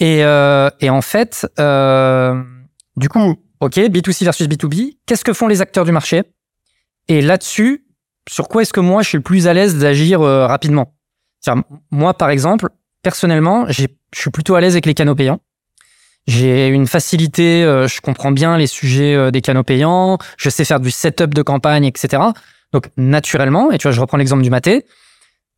Et, 0.00 0.24
euh, 0.24 0.70
et 0.80 0.90
en 0.90 1.02
fait, 1.02 1.46
euh, 1.58 2.42
du 2.96 3.08
coup, 3.08 3.36
ok, 3.60 3.76
B2C 3.76 4.24
versus 4.24 4.48
B2B, 4.48 4.98
qu'est-ce 5.06 5.24
que 5.24 5.32
font 5.32 5.46
les 5.46 5.60
acteurs 5.60 5.84
du 5.84 5.92
marché? 5.92 6.22
Et 7.08 7.22
là-dessus, 7.22 7.86
sur 8.28 8.48
quoi 8.48 8.62
est-ce 8.62 8.72
que 8.72 8.80
moi 8.80 9.02
je 9.02 9.08
suis 9.08 9.18
le 9.18 9.22
plus 9.22 9.46
à 9.46 9.54
l'aise 9.54 9.78
d'agir 9.78 10.20
euh, 10.22 10.46
rapidement? 10.46 10.94
Moi, 11.90 12.14
par 12.14 12.30
exemple, 12.30 12.68
personnellement, 13.02 13.66
je 13.68 13.86
suis 14.14 14.30
plutôt 14.30 14.54
à 14.54 14.60
l'aise 14.60 14.74
avec 14.74 14.86
les 14.86 14.94
canaux 14.94 15.14
payants. 15.14 15.40
J'ai 16.26 16.68
une 16.68 16.86
facilité, 16.86 17.64
euh, 17.64 17.86
je 17.86 18.00
comprends 18.00 18.32
bien 18.32 18.56
les 18.56 18.66
sujets 18.66 19.14
euh, 19.14 19.30
des 19.30 19.42
canaux 19.42 19.62
payants, 19.62 20.18
je 20.38 20.48
sais 20.48 20.64
faire 20.64 20.80
du 20.80 20.90
setup 20.90 21.34
de 21.34 21.42
campagne, 21.42 21.84
etc. 21.84 22.22
Donc 22.72 22.88
naturellement, 22.96 23.70
et 23.70 23.78
tu 23.78 23.82
vois, 23.82 23.92
je 23.92 24.00
reprends 24.00 24.16
l'exemple 24.16 24.42
du 24.42 24.50
maté, 24.50 24.86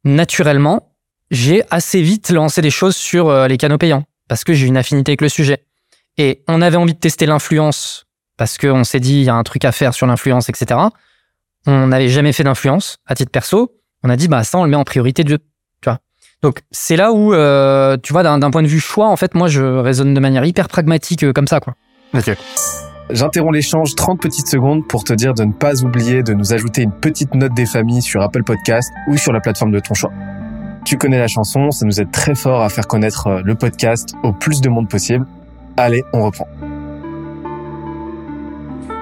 naturellement, 0.05 0.93
j'ai 1.31 1.63
assez 1.71 2.03
vite 2.03 2.31
lancé 2.31 2.63
des 2.63 2.71
choses 2.71 2.97
sur 2.97 3.29
euh, 3.29 3.47
les 3.47 3.59
canaux 3.59 3.79
payants 3.79 4.05
parce 4.29 4.45
que 4.45 4.55
j'ai 4.55 4.67
une 4.67 4.77
affinité 4.77 5.11
avec 5.11 5.21
le 5.21 5.29
sujet. 5.29 5.65
Et 6.19 6.43
on 6.49 6.63
avait 6.63 6.77
envie 6.77 6.95
de 6.95 6.99
tester 6.99 7.27
l'influence 7.27 8.07
parce 8.37 8.59
qu'on 8.59 8.85
s'est 8.85 9.01
dit 9.01 9.21
il 9.21 9.25
y 9.25 9.29
a 9.29 9.35
un 9.35 9.43
truc 9.43 9.65
à 9.65 9.73
faire 9.73 9.95
sur 9.95 10.07
l'influence, 10.07 10.49
etc. 10.49 10.81
On 11.67 11.89
n'avait 11.89 12.09
jamais 12.09 12.33
fait 12.33 12.45
d'influence 12.45 12.99
à 13.07 13.15
titre 13.15 13.31
perso. 13.31 13.77
On 14.03 14.11
a 14.11 14.17
dit 14.17 14.29
bah 14.29 14.45
ça 14.45 14.59
on 14.59 14.65
le 14.65 14.71
met 14.71 14.77
en 14.77 14.85
priorité 14.85 15.25
de. 15.25 15.39
Donc 16.47 16.61
c'est 16.71 16.95
là 16.95 17.11
où 17.11 17.35
euh, 17.35 17.97
tu 18.01 18.13
vois 18.13 18.23
d'un 18.23 18.51
point 18.53 18.63
de 18.63 18.69
vue 18.69 18.79
choix 18.79 19.09
en 19.09 19.17
fait 19.17 19.35
moi 19.35 19.49
je 19.49 19.65
raisonne 19.65 20.15
de 20.15 20.21
manière 20.21 20.45
hyper 20.45 20.69
pragmatique 20.69 21.25
euh, 21.25 21.33
comme 21.33 21.49
ça 21.49 21.59
quoi. 21.59 21.75
Ok. 22.15 22.31
J'interromps 23.11 23.53
l'échange 23.53 23.97
30 23.97 24.21
petites 24.21 24.47
secondes 24.47 24.87
pour 24.87 25.03
te 25.03 25.13
dire 25.13 25.35
de 25.35 25.43
ne 25.43 25.53
pas 25.53 25.83
oublier 25.83 26.23
de 26.23 26.35
nous 26.35 26.53
ajouter 26.53 26.83
une 26.83 26.93
petite 26.93 27.35
note 27.35 27.53
des 27.55 27.67
familles 27.67 28.01
sur 28.01 28.23
Apple 28.23 28.45
Podcast 28.45 28.93
ou 29.09 29.17
sur 29.17 29.33
la 29.33 29.41
plateforme 29.41 29.73
de 29.73 29.81
ton 29.81 29.95
choix. 29.95 30.13
Tu 30.85 30.97
connais 30.97 31.19
la 31.19 31.27
chanson, 31.27 31.73
ça 31.73 31.85
nous 31.85 32.01
aide 32.01 32.13
très 32.13 32.37
fort 32.37 32.63
à 32.63 32.69
faire 32.69 32.87
connaître 32.87 33.27
euh, 33.27 33.43
le 33.45 33.57
podcast 33.57 34.15
au 34.23 34.33
plus 34.33 34.61
de 34.61 34.69
monde 34.69 34.89
possible. 34.89 35.27
Allez, 35.77 36.05
on 36.13 36.27
reprend. 36.27 36.47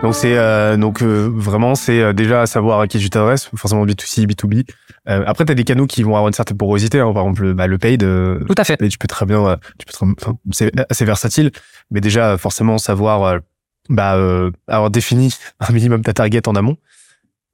Donc 0.03 0.15
c'est 0.15 0.37
euh, 0.37 0.77
donc 0.77 1.01
euh, 1.03 1.31
vraiment 1.35 1.75
c'est 1.75 2.01
euh, 2.03 2.13
déjà 2.13 2.43
à 2.43 2.47
savoir 2.47 2.81
à 2.81 2.87
qui 2.87 2.99
tu 2.99 3.09
t'adresses, 3.09 3.49
forcément 3.57 3.87
B2C, 3.87 4.27
B2B. 4.27 4.67
Euh, 5.09 5.25
après 5.27 5.47
tu 5.47 5.53
as 5.53 5.55
des 5.55 5.65
canaux 5.65 5.87
qui 5.87 6.03
vont 6.03 6.11
avoir 6.15 6.27
une 6.29 6.35
certaine 6.35 6.59
porosité, 6.59 7.01
hein. 7.01 7.11
par 7.15 7.23
exemple 7.23 7.43
le- 7.43 7.55
bah, 7.55 7.67
le 7.67 7.79
paid, 7.79 8.03
euh, 8.03 8.41
Tout 8.47 8.55
à 8.59 8.65
fait. 8.65 8.77
paid, 8.77 8.91
tu 8.91 8.99
peux 8.99 9.09
très 9.09 9.25
bien, 9.25 9.47
euh, 9.47 9.57
tu 9.79 9.87
peux 9.87 9.93
très- 9.95 10.07
enfin, 10.21 10.37
c'est 10.53 10.71
assez 10.91 11.07
versatile, 11.07 11.53
mais 11.91 12.03
déjà 12.03 12.37
forcément 12.37 12.77
savoir 12.77 13.41
bah 13.89 14.17
euh, 14.17 14.51
avoir 14.69 14.91
défini 14.91 15.35
un 15.61 15.73
minimum 15.73 16.03
ta 16.03 16.13
target 16.13 16.47
en 16.49 16.55
amont. 16.55 16.77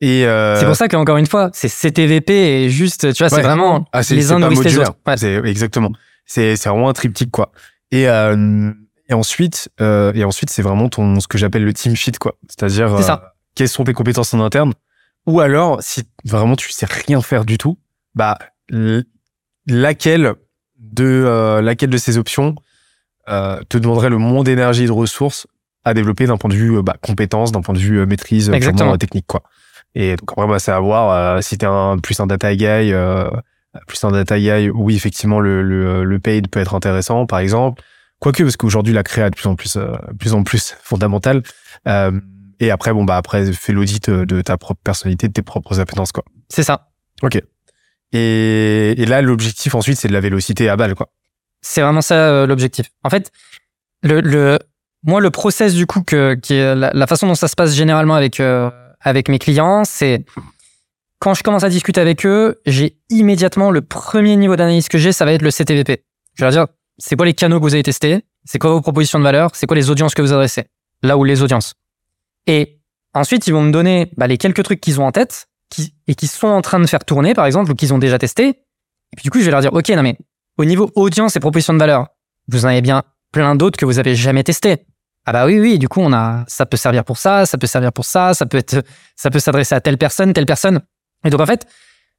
Et 0.00 0.26
euh, 0.26 0.56
C'est 0.58 0.66
pour 0.66 0.76
ça 0.76 0.88
qu'encore 0.88 1.18
une 1.18 1.26
fois 1.26 1.50
c'est 1.52 1.68
CTVP 1.68 2.32
et 2.64 2.68
juste 2.70 3.12
tu 3.12 3.22
vois 3.22 3.28
c'est 3.30 3.42
vraiment 3.42 3.84
Ah, 3.92 4.00
les 4.10 4.32
uns 4.32 4.40
nourrissent 4.40 4.64
les 4.64 4.78
autres. 4.78 4.96
Ouais. 5.06 5.16
C'est 5.16 5.34
exactement. 5.44 5.92
C'est 6.26 6.56
c'est 6.56 6.68
vraiment 6.68 6.88
un 6.88 6.94
triptyque 6.94 7.30
quoi. 7.30 7.52
Et 7.92 8.08
euh, 8.08 8.72
et 9.10 9.14
ensuite 9.14 9.68
euh, 9.80 10.12
et 10.14 10.24
ensuite 10.24 10.48
c'est 10.50 10.62
vraiment 10.62 10.88
ton 10.88 11.20
ce 11.20 11.28
que 11.28 11.36
j'appelle 11.36 11.64
le 11.64 11.74
team 11.74 11.96
fit 11.96 12.12
quoi. 12.12 12.36
C'est-à-dire 12.48 12.94
euh, 12.94 13.16
quelles 13.54 13.68
sont 13.68 13.84
tes 13.84 13.92
compétences 13.92 14.32
en 14.32 14.40
interne? 14.40 14.72
Ou 15.26 15.40
alors 15.40 15.82
si 15.82 16.04
vraiment 16.24 16.56
tu 16.56 16.70
sais 16.70 16.86
rien 16.86 17.20
faire 17.20 17.44
du 17.44 17.58
tout, 17.58 17.78
bah 18.14 18.38
laquelle 19.66 20.34
de 20.78 21.04
euh, 21.04 21.60
laquelle 21.60 21.90
de 21.90 21.98
ces 21.98 22.16
options 22.16 22.54
euh, 23.28 23.60
te 23.68 23.76
demanderait 23.76 24.08
le 24.08 24.18
moins 24.18 24.42
d'énergie 24.42 24.84
et 24.84 24.86
de 24.86 24.92
ressources 24.92 25.46
à 25.84 25.92
développer 25.92 26.26
d'un 26.26 26.36
point 26.36 26.50
de 26.50 26.54
vue 26.54 26.82
bah, 26.82 26.96
compétence, 27.00 27.52
d'un 27.52 27.60
point 27.60 27.74
de 27.74 27.78
vue 27.80 27.98
euh, 28.00 28.06
maîtrise 28.06 28.48
euh, 28.48 28.54
Exactement. 28.54 28.84
purement, 28.86 28.98
technique 28.98 29.26
quoi. 29.26 29.42
Et 29.94 30.16
donc 30.16 30.30
après 30.32 30.46
bah, 30.46 30.58
c'est 30.58 30.72
à 30.72 30.80
voir 30.80 31.10
euh, 31.10 31.40
si 31.40 31.58
t'es 31.58 31.66
un 31.66 31.98
plus 31.98 32.18
un 32.20 32.26
data 32.26 32.54
guy 32.54 32.66
euh, 32.66 33.28
plus 33.86 34.02
un 34.04 34.10
data 34.10 34.36
guy, 34.38 34.68
oui, 34.70 34.96
effectivement, 34.96 35.38
le, 35.38 35.62
le, 35.62 36.02
le 36.02 36.18
paid 36.18 36.48
peut 36.48 36.58
être 36.58 36.74
intéressant, 36.74 37.26
par 37.26 37.38
exemple. 37.38 37.82
Quoique, 38.20 38.42
parce 38.42 38.56
qu'aujourd'hui, 38.56 38.92
la 38.92 39.02
créa 39.02 39.26
est 39.26 39.30
de 39.30 39.34
plus 39.34 39.48
en 39.48 39.56
plus, 39.56 39.76
euh, 39.76 39.96
plus 40.18 40.34
en 40.34 40.44
plus 40.44 40.76
fondamentale. 40.82 41.42
Euh, 41.88 42.12
et 42.60 42.70
après, 42.70 42.92
bon, 42.92 43.04
bah, 43.04 43.16
après, 43.16 43.52
fais 43.52 43.72
l'audit 43.72 44.08
euh, 44.08 44.26
de 44.26 44.42
ta 44.42 44.58
propre 44.58 44.80
personnalité, 44.84 45.28
de 45.28 45.32
tes 45.32 45.42
propres 45.42 45.80
appétences, 45.80 46.12
quoi. 46.12 46.24
C'est 46.48 46.62
ça. 46.62 46.90
Et, 48.12 48.94
et 49.00 49.06
là, 49.06 49.22
l'objectif, 49.22 49.74
ensuite, 49.74 49.96
c'est 49.96 50.08
de 50.08 50.12
la 50.12 50.20
vélocité 50.20 50.68
à 50.68 50.76
balle, 50.76 50.94
quoi. 50.94 51.10
C'est 51.62 51.80
vraiment 51.80 52.02
ça 52.02 52.14
euh, 52.14 52.46
l'objectif. 52.46 52.90
En 53.04 53.10
fait, 53.10 53.30
le, 54.02 54.20
le, 54.20 54.58
moi, 55.02 55.20
le 55.20 55.30
process 55.30 55.74
du 55.74 55.86
coup, 55.86 56.02
que, 56.02 56.34
qui 56.34 56.54
est 56.54 56.74
la, 56.74 56.90
la 56.92 57.06
façon 57.06 57.26
dont 57.26 57.34
ça 57.34 57.48
se 57.48 57.54
passe 57.54 57.74
généralement 57.74 58.14
avec, 58.14 58.40
euh, 58.40 58.70
avec 59.00 59.28
mes 59.28 59.38
clients, 59.38 59.84
c'est 59.84 60.24
quand 61.18 61.34
je 61.34 61.42
commence 61.42 61.64
à 61.64 61.68
discuter 61.68 62.00
avec 62.00 62.24
eux, 62.24 62.60
j'ai 62.66 62.96
immédiatement 63.10 63.70
le 63.70 63.82
premier 63.82 64.36
niveau 64.36 64.56
d'analyse 64.56 64.88
que 64.88 64.98
j'ai, 64.98 65.12
ça 65.12 65.24
va 65.24 65.32
être 65.32 65.42
le 65.42 65.50
CTVP. 65.50 66.02
Je 66.34 66.44
vais 66.44 66.50
leur 66.50 66.66
dire, 66.66 66.74
c'est 67.00 67.16
quoi 67.16 67.26
les 67.26 67.34
canaux 67.34 67.58
que 67.58 67.64
vous 67.64 67.74
avez 67.74 67.82
testés, 67.82 68.24
c'est 68.44 68.58
quoi 68.58 68.70
vos 68.70 68.80
propositions 68.80 69.18
de 69.18 69.24
valeur, 69.24 69.50
c'est 69.54 69.66
quoi 69.66 69.76
les 69.76 69.90
audiences 69.90 70.14
que 70.14 70.22
vous 70.22 70.32
adressez, 70.32 70.66
là 71.02 71.16
où 71.16 71.24
les 71.24 71.42
audiences. 71.42 71.74
Et 72.46 72.80
ensuite, 73.14 73.46
ils 73.46 73.52
vont 73.52 73.62
me 73.62 73.72
donner 73.72 74.12
bah, 74.16 74.26
les 74.26 74.38
quelques 74.38 74.62
trucs 74.62 74.80
qu'ils 74.80 75.00
ont 75.00 75.06
en 75.06 75.12
tête 75.12 75.48
et 76.06 76.14
qui 76.14 76.26
sont 76.26 76.48
en 76.48 76.62
train 76.62 76.78
de 76.78 76.86
faire 76.86 77.04
tourner, 77.04 77.34
par 77.34 77.46
exemple, 77.46 77.70
ou 77.70 77.74
qu'ils 77.74 77.94
ont 77.94 77.98
déjà 77.98 78.18
testé. 78.18 78.48
Et 78.48 79.16
puis 79.16 79.22
du 79.22 79.30
coup, 79.30 79.38
je 79.38 79.44
vais 79.44 79.50
leur 79.50 79.60
dire, 79.60 79.72
OK, 79.72 79.88
non 79.90 80.02
mais 80.02 80.16
au 80.58 80.64
niveau 80.64 80.90
audience 80.94 81.36
et 81.36 81.40
proposition 81.40 81.72
de 81.72 81.78
valeur, 81.78 82.08
vous 82.48 82.64
en 82.64 82.68
avez 82.68 82.82
bien 82.82 83.02
plein 83.32 83.54
d'autres 83.54 83.78
que 83.78 83.84
vous 83.84 83.98
avez 83.98 84.14
jamais 84.14 84.44
testé. 84.44 84.84
Ah 85.26 85.32
bah 85.32 85.46
oui, 85.46 85.60
oui, 85.60 85.78
du 85.78 85.88
coup, 85.88 86.00
on 86.00 86.12
a, 86.12 86.44
ça 86.48 86.66
peut 86.66 86.76
servir 86.76 87.04
pour 87.04 87.18
ça, 87.18 87.46
ça 87.46 87.56
peut 87.56 87.66
servir 87.66 87.92
pour 87.92 88.04
ça, 88.04 88.34
ça 88.34 88.46
peut 88.46 88.58
être, 88.58 88.82
ça 89.16 89.30
peut 89.30 89.38
s'adresser 89.38 89.74
à 89.74 89.80
telle 89.80 89.98
personne, 89.98 90.32
telle 90.32 90.46
personne. 90.46 90.80
Et 91.24 91.30
donc, 91.30 91.40
en 91.40 91.46
fait, 91.46 91.66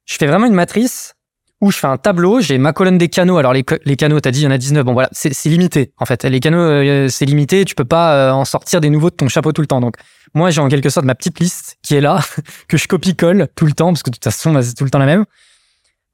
je 0.05 0.15
fais 0.15 0.27
vraiment 0.27 0.45
une 0.45 0.53
matrice 0.53 1.15
où 1.61 1.71
je 1.71 1.77
fais 1.77 1.87
un 1.87 1.97
tableau, 1.97 2.41
j'ai 2.41 2.57
ma 2.57 2.73
colonne 2.73 2.97
des 2.97 3.07
canaux. 3.07 3.37
Alors, 3.37 3.53
les, 3.53 3.63
canaux, 3.63 4.19
t'as 4.19 4.31
dit, 4.31 4.41
il 4.41 4.43
y 4.43 4.47
en 4.47 4.51
a 4.51 4.57
19. 4.57 4.83
Bon, 4.83 4.93
voilà, 4.93 5.09
c'est 5.11 5.49
limité, 5.49 5.93
en 5.99 6.05
fait. 6.05 6.23
Les 6.25 6.39
canaux, 6.39 6.57
euh, 6.57 7.07
c'est 7.07 7.25
limité. 7.25 7.63
Tu 7.65 7.75
peux 7.75 7.85
pas 7.85 8.15
euh, 8.15 8.31
en 8.31 8.45
sortir 8.45 8.81
des 8.81 8.89
nouveaux 8.89 9.11
de 9.11 9.15
ton 9.15 9.27
chapeau 9.27 9.51
tout 9.51 9.61
le 9.61 9.67
temps. 9.67 9.79
Donc, 9.79 9.95
moi, 10.33 10.49
j'ai 10.49 10.59
en 10.59 10.69
quelque 10.69 10.89
sorte 10.89 11.05
ma 11.05 11.13
petite 11.13 11.39
liste 11.39 11.77
qui 11.83 11.95
est 11.95 12.01
là, 12.01 12.19
que 12.67 12.77
je 12.77 12.87
copie-colle 12.87 13.47
tout 13.55 13.67
le 13.67 13.73
temps, 13.73 13.89
parce 13.89 14.01
que 14.01 14.09
de 14.09 14.15
toute 14.15 14.23
façon, 14.23 14.51
bah, 14.51 14.63
c'est 14.63 14.73
tout 14.73 14.83
le 14.83 14.89
temps 14.89 14.99
la 14.99 15.05
même. 15.05 15.25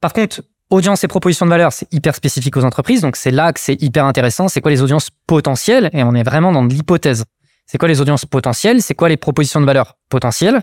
Par 0.02 0.12
contre, 0.12 0.42
audience 0.68 1.02
et 1.02 1.08
proposition 1.08 1.46
de 1.46 1.50
valeur, 1.50 1.72
c'est 1.72 1.92
hyper 1.94 2.14
spécifique 2.14 2.56
aux 2.58 2.64
entreprises. 2.64 3.00
Donc, 3.00 3.16
c'est 3.16 3.30
là 3.30 3.54
que 3.54 3.60
c'est 3.60 3.80
hyper 3.82 4.04
intéressant. 4.04 4.48
C'est 4.48 4.60
quoi 4.60 4.70
les 4.70 4.82
audiences 4.82 5.08
potentielles? 5.26 5.88
Et 5.94 6.02
on 6.02 6.14
est 6.14 6.24
vraiment 6.24 6.52
dans 6.52 6.64
de 6.64 6.74
l'hypothèse. 6.74 7.24
C'est 7.66 7.78
quoi 7.78 7.88
les 7.88 8.02
audiences 8.02 8.26
potentielles? 8.26 8.82
C'est 8.82 8.94
quoi 8.94 9.08
les 9.08 9.16
propositions 9.16 9.62
de 9.62 9.66
valeur 9.66 9.96
potentielles? 10.10 10.62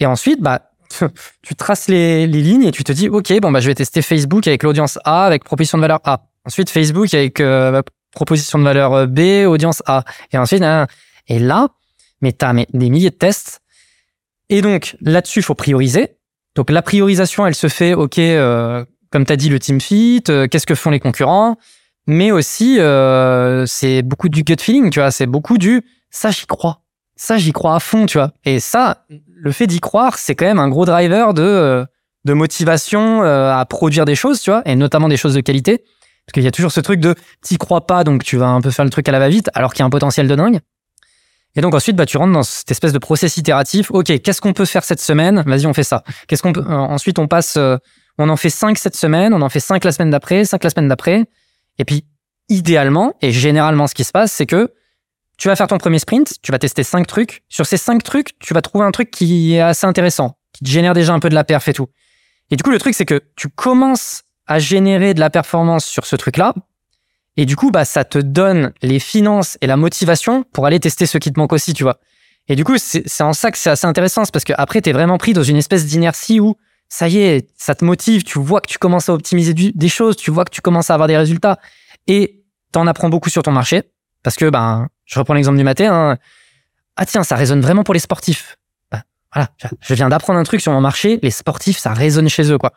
Et 0.00 0.06
ensuite, 0.06 0.40
bah, 0.40 0.62
tu 1.42 1.54
traces 1.54 1.88
les, 1.88 2.26
lignes 2.26 2.64
et 2.64 2.72
tu 2.72 2.84
te 2.84 2.92
dis, 2.92 3.08
OK, 3.08 3.32
bon, 3.40 3.50
bah, 3.50 3.60
je 3.60 3.68
vais 3.68 3.74
tester 3.74 4.02
Facebook 4.02 4.46
avec 4.46 4.62
l'audience 4.62 4.98
A, 5.04 5.24
avec 5.24 5.44
proposition 5.44 5.78
de 5.78 5.82
valeur 5.82 6.00
A. 6.04 6.26
Ensuite, 6.44 6.70
Facebook 6.70 7.12
avec 7.14 7.40
euh, 7.40 7.82
proposition 8.12 8.58
de 8.58 8.64
valeur 8.64 8.92
euh, 8.94 9.06
B, 9.06 9.46
audience 9.46 9.82
A. 9.86 10.04
Et 10.32 10.38
ensuite, 10.38 10.62
et 11.28 11.38
là, 11.38 11.68
mais 12.20 12.32
tu 12.32 12.44
as 12.44 12.52
des 12.52 12.90
milliers 12.90 13.10
de 13.10 13.14
tests. 13.14 13.60
Et 14.48 14.62
donc, 14.62 14.96
là-dessus, 15.00 15.40
il 15.40 15.44
faut 15.44 15.54
prioriser. 15.54 16.16
Donc, 16.54 16.70
la 16.70 16.82
priorisation, 16.82 17.46
elle 17.46 17.54
se 17.54 17.68
fait, 17.68 17.94
OK, 17.94 18.18
euh, 18.18 18.84
comme 19.10 19.24
tu 19.24 19.32
as 19.32 19.36
dit, 19.36 19.48
le 19.48 19.58
team 19.58 19.80
fit, 19.80 20.22
qu'est-ce 20.24 20.66
que 20.66 20.74
font 20.74 20.90
les 20.90 21.00
concurrents, 21.00 21.56
mais 22.06 22.32
aussi, 22.32 22.78
c'est 23.66 24.02
beaucoup 24.02 24.28
du 24.28 24.42
gut 24.42 24.56
feeling, 24.58 24.90
tu 24.90 25.00
vois, 25.00 25.10
c'est 25.10 25.26
beaucoup 25.26 25.58
du 25.58 25.82
ça, 26.10 26.30
j'y 26.30 26.46
crois. 26.46 26.80
Ça, 27.20 27.36
j'y 27.36 27.52
crois 27.52 27.74
à 27.74 27.80
fond, 27.80 28.06
tu 28.06 28.16
vois. 28.16 28.32
Et 28.44 28.60
ça, 28.60 29.04
le 29.26 29.52
fait 29.52 29.66
d'y 29.66 29.80
croire, 29.80 30.18
c'est 30.18 30.34
quand 30.34 30.46
même 30.46 30.58
un 30.58 30.68
gros 30.68 30.84
driver 30.84 31.34
de, 31.34 31.42
euh, 31.42 31.84
de 32.24 32.32
motivation 32.32 33.22
à 33.22 33.64
produire 33.68 34.04
des 34.04 34.14
choses, 34.14 34.40
tu 34.40 34.50
vois, 34.50 34.62
et 34.64 34.76
notamment 34.76 35.08
des 35.08 35.16
choses 35.16 35.34
de 35.34 35.40
qualité. 35.40 35.78
Parce 35.78 36.32
qu'il 36.32 36.44
y 36.44 36.46
a 36.46 36.50
toujours 36.50 36.72
ce 36.72 36.80
truc 36.80 37.00
de 37.00 37.14
t'y 37.42 37.58
crois 37.58 37.86
pas, 37.86 38.04
donc 38.04 38.22
tu 38.22 38.36
vas 38.36 38.48
un 38.48 38.60
peu 38.60 38.70
faire 38.70 38.84
le 38.84 38.90
truc 38.90 39.08
à 39.08 39.12
la 39.12 39.18
va-vite, 39.18 39.50
alors 39.54 39.72
qu'il 39.72 39.80
y 39.80 39.82
a 39.82 39.86
un 39.86 39.90
potentiel 39.90 40.28
de 40.28 40.34
dingue. 40.34 40.60
Et 41.56 41.60
donc 41.60 41.74
ensuite, 41.74 41.96
bah, 41.96 42.06
tu 42.06 42.16
rentres 42.18 42.34
dans 42.34 42.42
cette 42.42 42.70
espèce 42.70 42.92
de 42.92 42.98
process 42.98 43.36
itératif. 43.36 43.90
Ok, 43.90 44.20
qu'est-ce 44.20 44.40
qu'on 44.40 44.52
peut 44.52 44.66
faire 44.66 44.84
cette 44.84 45.00
semaine? 45.00 45.42
Vas-y, 45.46 45.66
on 45.66 45.74
fait 45.74 45.82
ça. 45.82 46.04
Qu'est-ce 46.28 46.42
qu'on 46.42 46.52
peut 46.52 46.64
Ensuite, 46.68 47.18
on 47.18 47.26
passe 47.26 47.58
on 48.18 48.28
en 48.28 48.36
fait 48.36 48.50
5 48.50 48.76
cette 48.76 48.96
semaine, 48.96 49.32
on 49.32 49.42
en 49.42 49.48
fait 49.48 49.60
5 49.60 49.84
la 49.84 49.92
semaine 49.92 50.10
d'après, 50.10 50.44
5 50.44 50.62
la 50.64 50.70
semaine 50.70 50.88
d'après. 50.88 51.26
Et 51.78 51.84
puis, 51.84 52.04
idéalement, 52.48 53.14
et 53.22 53.30
généralement, 53.30 53.86
ce 53.86 53.94
qui 53.94 54.04
se 54.04 54.10
passe, 54.10 54.32
c'est 54.32 54.46
que 54.46 54.72
tu 55.38 55.48
vas 55.48 55.56
faire 55.56 55.68
ton 55.68 55.78
premier 55.78 55.98
sprint, 55.98 56.34
tu 56.42 56.52
vas 56.52 56.58
tester 56.58 56.82
5 56.82 57.06
trucs. 57.06 57.42
Sur 57.48 57.64
ces 57.64 57.76
5 57.76 58.02
trucs, 58.02 58.38
tu 58.40 58.54
vas 58.54 58.60
trouver 58.60 58.84
un 58.84 58.90
truc 58.90 59.10
qui 59.10 59.54
est 59.54 59.60
assez 59.60 59.86
intéressant, 59.86 60.36
qui 60.52 60.64
te 60.64 60.68
génère 60.68 60.94
déjà 60.94 61.14
un 61.14 61.20
peu 61.20 61.28
de 61.28 61.34
la 61.34 61.44
perf 61.44 61.66
et 61.68 61.72
tout. 61.72 61.86
Et 62.50 62.56
du 62.56 62.62
coup, 62.62 62.70
le 62.70 62.78
truc, 62.78 62.94
c'est 62.94 63.06
que 63.06 63.22
tu 63.36 63.48
commences 63.48 64.24
à 64.46 64.58
générer 64.58 65.14
de 65.14 65.20
la 65.20 65.30
performance 65.30 65.84
sur 65.84 66.06
ce 66.06 66.16
truc-là. 66.16 66.54
Et 67.36 67.46
du 67.46 67.54
coup, 67.54 67.70
bah, 67.70 67.84
ça 67.84 68.04
te 68.04 68.18
donne 68.18 68.72
les 68.82 68.98
finances 68.98 69.56
et 69.60 69.68
la 69.68 69.76
motivation 69.76 70.42
pour 70.42 70.66
aller 70.66 70.80
tester 70.80 71.06
ce 71.06 71.18
qui 71.18 71.32
te 71.32 71.38
manque 71.38 71.52
aussi, 71.52 71.72
tu 71.72 71.84
vois. 71.84 72.00
Et 72.48 72.56
du 72.56 72.64
coup, 72.64 72.76
c'est 72.78 73.22
en 73.22 73.32
ça 73.32 73.50
que 73.52 73.58
c'est 73.58 73.70
assez 73.70 73.86
intéressant, 73.86 74.24
parce 74.32 74.44
que 74.44 74.54
après, 74.56 74.80
t'es 74.80 74.92
vraiment 74.92 75.18
pris 75.18 75.34
dans 75.34 75.42
une 75.42 75.56
espèce 75.56 75.86
d'inertie 75.86 76.40
où 76.40 76.56
ça 76.88 77.08
y 77.08 77.18
est, 77.18 77.48
ça 77.56 77.74
te 77.74 77.84
motive, 77.84 78.24
tu 78.24 78.38
vois 78.38 78.60
que 78.60 78.68
tu 78.68 78.78
commences 78.78 79.08
à 79.08 79.12
optimiser 79.12 79.52
des 79.54 79.88
choses, 79.88 80.16
tu 80.16 80.30
vois 80.30 80.44
que 80.44 80.50
tu 80.50 80.62
commences 80.62 80.90
à 80.90 80.94
avoir 80.94 81.06
des 81.06 81.18
résultats 81.18 81.58
et 82.06 82.42
t'en 82.72 82.86
apprends 82.86 83.10
beaucoup 83.10 83.28
sur 83.28 83.42
ton 83.42 83.52
marché 83.52 83.82
parce 84.22 84.36
que 84.36 84.48
ben 84.50 84.88
je 85.08 85.18
reprends 85.18 85.34
l'exemple 85.34 85.58
du 85.58 85.64
matin 85.64 85.92
hein. 85.92 86.18
ah 86.96 87.06
tiens 87.06 87.24
ça 87.24 87.34
résonne 87.34 87.60
vraiment 87.60 87.82
pour 87.82 87.94
les 87.94 88.00
sportifs 88.00 88.56
ben, 88.92 89.02
voilà 89.34 89.48
je 89.80 89.94
viens 89.94 90.08
d'apprendre 90.08 90.38
un 90.38 90.44
truc 90.44 90.60
sur 90.60 90.70
mon 90.70 90.80
marché 90.80 91.18
les 91.22 91.32
sportifs 91.32 91.78
ça 91.78 91.92
résonne 91.92 92.28
chez 92.28 92.52
eux 92.52 92.58
quoi 92.58 92.72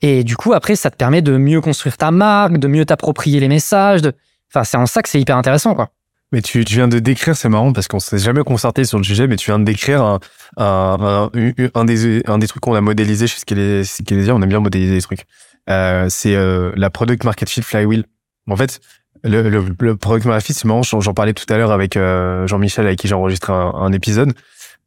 et 0.00 0.22
du 0.22 0.36
coup 0.36 0.52
après 0.52 0.76
ça 0.76 0.90
te 0.90 0.96
permet 0.96 1.22
de 1.22 1.36
mieux 1.36 1.60
construire 1.60 1.96
ta 1.96 2.12
marque 2.12 2.58
de 2.58 2.68
mieux 2.68 2.84
t'approprier 2.84 3.40
les 3.40 3.48
messages 3.48 4.02
enfin 4.50 4.62
c'est 4.62 4.76
en 4.76 4.86
ça 4.86 5.02
que 5.02 5.08
c'est 5.08 5.20
hyper 5.20 5.36
intéressant 5.36 5.74
quoi 5.74 5.90
mais 6.32 6.42
tu, 6.42 6.60
viens 6.60 6.86
de 6.86 7.00
décrire, 7.00 7.34
c'est 7.36 7.48
marrant 7.48 7.72
parce 7.72 7.88
qu'on 7.88 7.98
s'est 7.98 8.18
jamais 8.18 8.44
concerté 8.44 8.84
sur 8.84 8.98
le 8.98 9.04
sujet, 9.04 9.26
mais 9.26 9.34
tu 9.34 9.50
viens 9.50 9.58
de 9.58 9.64
décrire 9.64 10.20
un, 10.56 11.30
des, 11.34 12.46
trucs 12.46 12.62
qu'on 12.62 12.74
a 12.74 12.80
modélisé 12.80 13.26
chez 13.26 13.38
Skelesia. 13.38 14.34
On 14.34 14.40
aime 14.40 14.48
bien 14.48 14.60
modéliser 14.60 14.94
des 14.94 15.02
trucs. 15.02 15.24
Euh, 15.68 16.06
c'est 16.08 16.36
euh, 16.36 16.72
la 16.76 16.88
product 16.88 17.24
market 17.24 17.48
fit 17.48 17.62
flywheel. 17.62 18.04
En 18.48 18.56
fait, 18.56 18.80
le, 19.24 19.48
le, 19.48 19.64
le 19.78 19.96
product 19.96 20.26
market 20.26 20.46
fit, 20.46 20.54
c'est 20.54 20.64
marrant. 20.66 20.82
J'en 20.82 21.14
parlais 21.14 21.34
tout 21.34 21.50
à 21.52 21.56
l'heure 21.56 21.72
avec 21.72 21.96
euh, 21.96 22.46
Jean-Michel 22.46 22.86
avec 22.86 22.98
qui 22.98 23.08
j'ai 23.08 23.14
enregistré 23.14 23.52
un, 23.52 23.72
un 23.74 23.92
épisode. 23.92 24.32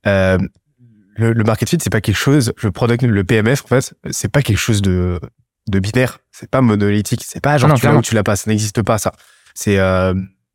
Euh, 0.08 0.38
le, 1.16 1.34
le, 1.34 1.44
market 1.44 1.70
fit, 1.70 1.78
c'est 1.82 1.92
pas 1.92 2.02
quelque 2.02 2.18
chose. 2.18 2.54
Le 2.62 2.72
product, 2.72 3.04
le 3.04 3.24
PMF, 3.24 3.64
en 3.66 3.68
fait, 3.68 3.94
c'est 4.12 4.32
pas 4.32 4.42
quelque 4.42 4.58
chose 4.58 4.82
de 4.82 5.20
de 5.70 5.80
binaire. 5.80 6.20
C'est 6.32 6.50
pas 6.50 6.62
monolithique. 6.62 7.24
C'est 7.26 7.40
pas 7.42 7.58
genre 7.58 7.70
non, 7.70 7.76
tu 7.76 7.86
l'as 7.86 7.96
ou 7.96 8.02
tu 8.02 8.16
l'as 8.16 8.24
pas. 8.24 8.36
Ça 8.36 8.50
n'existe 8.50 8.82
pas 8.82 8.98
ça. 8.98 9.14
C'est 9.54 9.80
euh, 9.80 10.14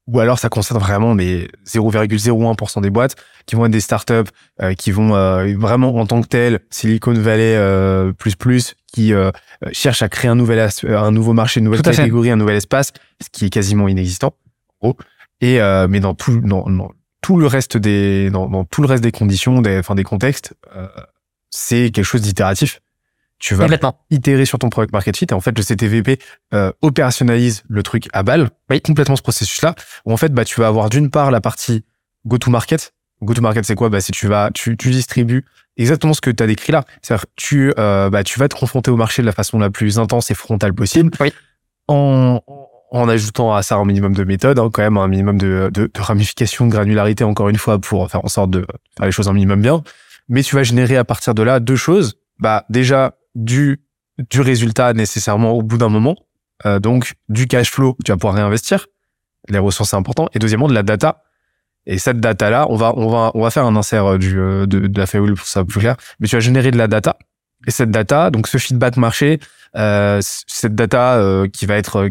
ou 0.09 0.21
alors 0.21 0.39
ça 0.39 0.49
concerne 0.49 0.81
vraiment 0.81 1.15
mais 1.15 1.49
0,01% 1.67 2.81
des 2.81 2.91
boîtes 2.91 3.15
qui 3.47 3.55
vont 3.55 3.67
être 3.67 3.73
des 3.73 3.81
startups 3.81 4.31
euh, 4.61 4.75
qui 4.75 4.91
vont 4.91 5.15
euh, 5.15 5.55
vraiment 5.57 5.95
en 5.97 6.07
tant 6.07 6.23
que 6.23 6.27
telles 6.27 6.61
Silicon 6.71 7.13
Valley 7.13 7.55
euh, 7.57 8.13
plus 8.13 8.35
plus 8.35 8.75
qui 8.93 9.13
euh, 9.13 9.31
cherchent 9.73 10.03
à 10.03 10.09
créer 10.09 10.31
un 10.31 10.35
nouvel 10.35 10.67
un 10.89 11.11
nouveau 11.11 11.35
marché, 11.35 11.61
une 11.61 11.65
nouvelle 11.65 11.83
catégorie, 11.83 12.31
un 12.31 12.37
nouvel 12.37 12.57
espace, 12.57 12.93
ce 13.23 13.29
qui 13.31 13.45
est 13.45 13.51
quasiment 13.51 13.87
inexistant. 13.87 14.33
Oh. 14.81 14.97
Et 15.43 15.61
mais 15.89 16.01
dans 16.01 16.15
tout 16.15 16.41
dans, 16.41 16.69
dans, 16.69 16.91
tout 17.21 17.39
le 17.39 17.47
reste 17.47 17.77
des 17.77 18.31
dans, 18.31 18.49
dans, 18.49 18.65
tout 18.65 18.81
le 18.81 18.89
reste 18.89 19.03
des 19.05 19.13
conditions, 19.13 19.61
des 19.61 19.79
enfin 19.79 19.95
des 19.95 20.05
contextes, 20.05 20.55
c'est 21.51 21.91
quelque 21.91 22.05
chose 22.05 22.23
d'itératif 22.23 22.81
tu 23.39 23.55
vas 23.55 23.67
itérer 24.11 24.45
sur 24.45 24.59
ton 24.59 24.69
product 24.69 24.93
market 24.93 25.17
fit 25.17 25.27
et 25.31 25.35
en 25.35 25.41
fait 25.41 25.57
le 25.57 25.63
CTVP 25.63 26.19
euh, 26.55 26.73
opérationnalise 26.83 27.63
le 27.69 27.83
truc 27.83 28.09
à 28.13 28.23
balle 28.23 28.51
oui. 28.71 28.81
complètement 28.81 29.17
ce 29.17 29.23
processus 29.23 29.63
là 29.63 29.75
où 30.05 30.13
en 30.13 30.17
fait 30.17 30.33
bah 30.33 30.45
tu 30.45 30.61
vas 30.61 30.67
avoir 30.67 30.91
d'une 30.91 31.11
part 31.11 31.31
la 31.31 31.41
partie 31.41 31.85
go 32.27 32.39
to 32.39 32.51
market 32.51 32.95
go 33.23 33.35
to 33.35 33.41
market 33.41 33.65
c'est 33.65 33.75
quoi? 33.75 33.89
Bah 33.89 34.01
si 34.01 34.13
tu 34.13 34.27
vas 34.27 34.51
tu, 34.53 34.77
tu 34.77 34.91
distribues 34.91 35.45
exactement 35.77 36.15
ce 36.15 36.21
que 36.21 36.31
tu 36.31 36.43
as 36.43 36.47
décrit 36.47 36.73
là 36.73 36.85
c'est-à-dire 37.03 37.27
tu 37.37 37.73
euh, 37.79 38.11
bah 38.11 38.25
tu 38.25 38.39
vas 38.39 38.49
te 38.49 38.57
confronter 38.57 38.91
au 38.91 38.97
marché 38.97 39.23
de 39.23 39.27
la 39.27 39.33
façon 39.33 39.59
la 39.59 39.71
plus 39.71 39.99
intense 39.99 40.31
et 40.31 40.35
frontale 40.35 40.75
possible 40.75 41.11
oui. 41.21 41.33
en 41.87 42.41
en 42.91 43.09
ajoutant 43.09 43.55
à 43.55 43.63
ça 43.63 43.77
un 43.77 43.85
minimum 43.85 44.15
de 44.15 44.25
méthode, 44.25 44.59
hein, 44.59 44.71
quand 44.73 44.83
même 44.83 44.97
un 44.97 45.09
minimum 45.09 45.39
de, 45.39 45.71
de, 45.73 45.91
de 45.93 46.01
ramification, 46.01 46.67
de 46.67 46.71
granularité, 46.71 47.25
encore 47.25 47.49
une 47.49 47.59
fois, 47.59 47.79
pour 47.79 48.11
faire 48.11 48.25
en 48.25 48.29
sorte 48.29 48.51
de 48.51 48.67
faire 48.97 49.07
les 49.07 49.13
choses 49.13 49.29
un 49.29 49.33
minimum 49.33 49.61
bien. 49.61 49.83
Mais 50.29 50.43
tu 50.43 50.57
vas 50.57 50.63
générer 50.63 50.97
à 50.97 51.05
partir 51.05 51.35
de 51.35 51.43
là 51.43 51.61
deux 51.61 51.77
choses. 51.77 52.19
Bah 52.39 52.65
déjà 52.71 53.17
du 53.39 53.81
du 54.31 54.41
résultat 54.41 54.93
nécessairement 54.93 55.53
au 55.53 55.63
bout 55.63 55.79
d'un 55.79 55.89
moment. 55.89 56.17
Euh, 56.67 56.81
donc 56.81 57.15
du 57.29 57.47
cash 57.47 57.71
flow, 57.71 57.97
tu 58.05 58.11
vas 58.11 58.17
pouvoir 58.17 58.35
réinvestir. 58.35 58.87
Les 59.49 59.59
ressources 59.59 59.91
c'est 59.91 59.97
important. 59.97 60.29
Et 60.35 60.39
deuxièmement 60.39 60.69
de 60.69 60.75
la 60.75 60.83
data. 60.83 61.23
Et 61.87 61.99
cette 61.99 62.21
data 62.21 62.51
là, 62.51 62.67
on 62.69 62.77
va 62.77 62.93
on 62.97 63.09
va 63.09 63.31
on 63.35 63.43
va 63.43 63.51
faire 63.51 63.65
un 63.65 63.77
insert 63.77 64.05
euh, 64.05 64.19
du 64.19 64.39
euh, 64.39 64.67
de, 64.67 64.87
de 64.87 64.99
la 64.99 65.07
feuille 65.07 65.35
pour 65.35 65.47
ça 65.47 65.65
plus 65.65 65.81
clair. 65.81 65.97
Mais 66.21 66.27
tu 66.27 66.37
vas 66.37 66.41
générer 66.41 66.71
de 66.71 66.79
la 66.79 66.89
data. 66.89 67.17
Et 67.67 67.71
cette 67.71 67.91
data, 67.91 68.31
donc 68.31 68.47
ce 68.47 68.59
feedback 68.59 68.97
marché, 68.97 69.41
euh, 69.77 70.21
cette 70.23 70.75
data 70.75 71.17
euh, 71.17 71.49
qui 71.49 71.67
va 71.67 71.77
être 71.77 72.09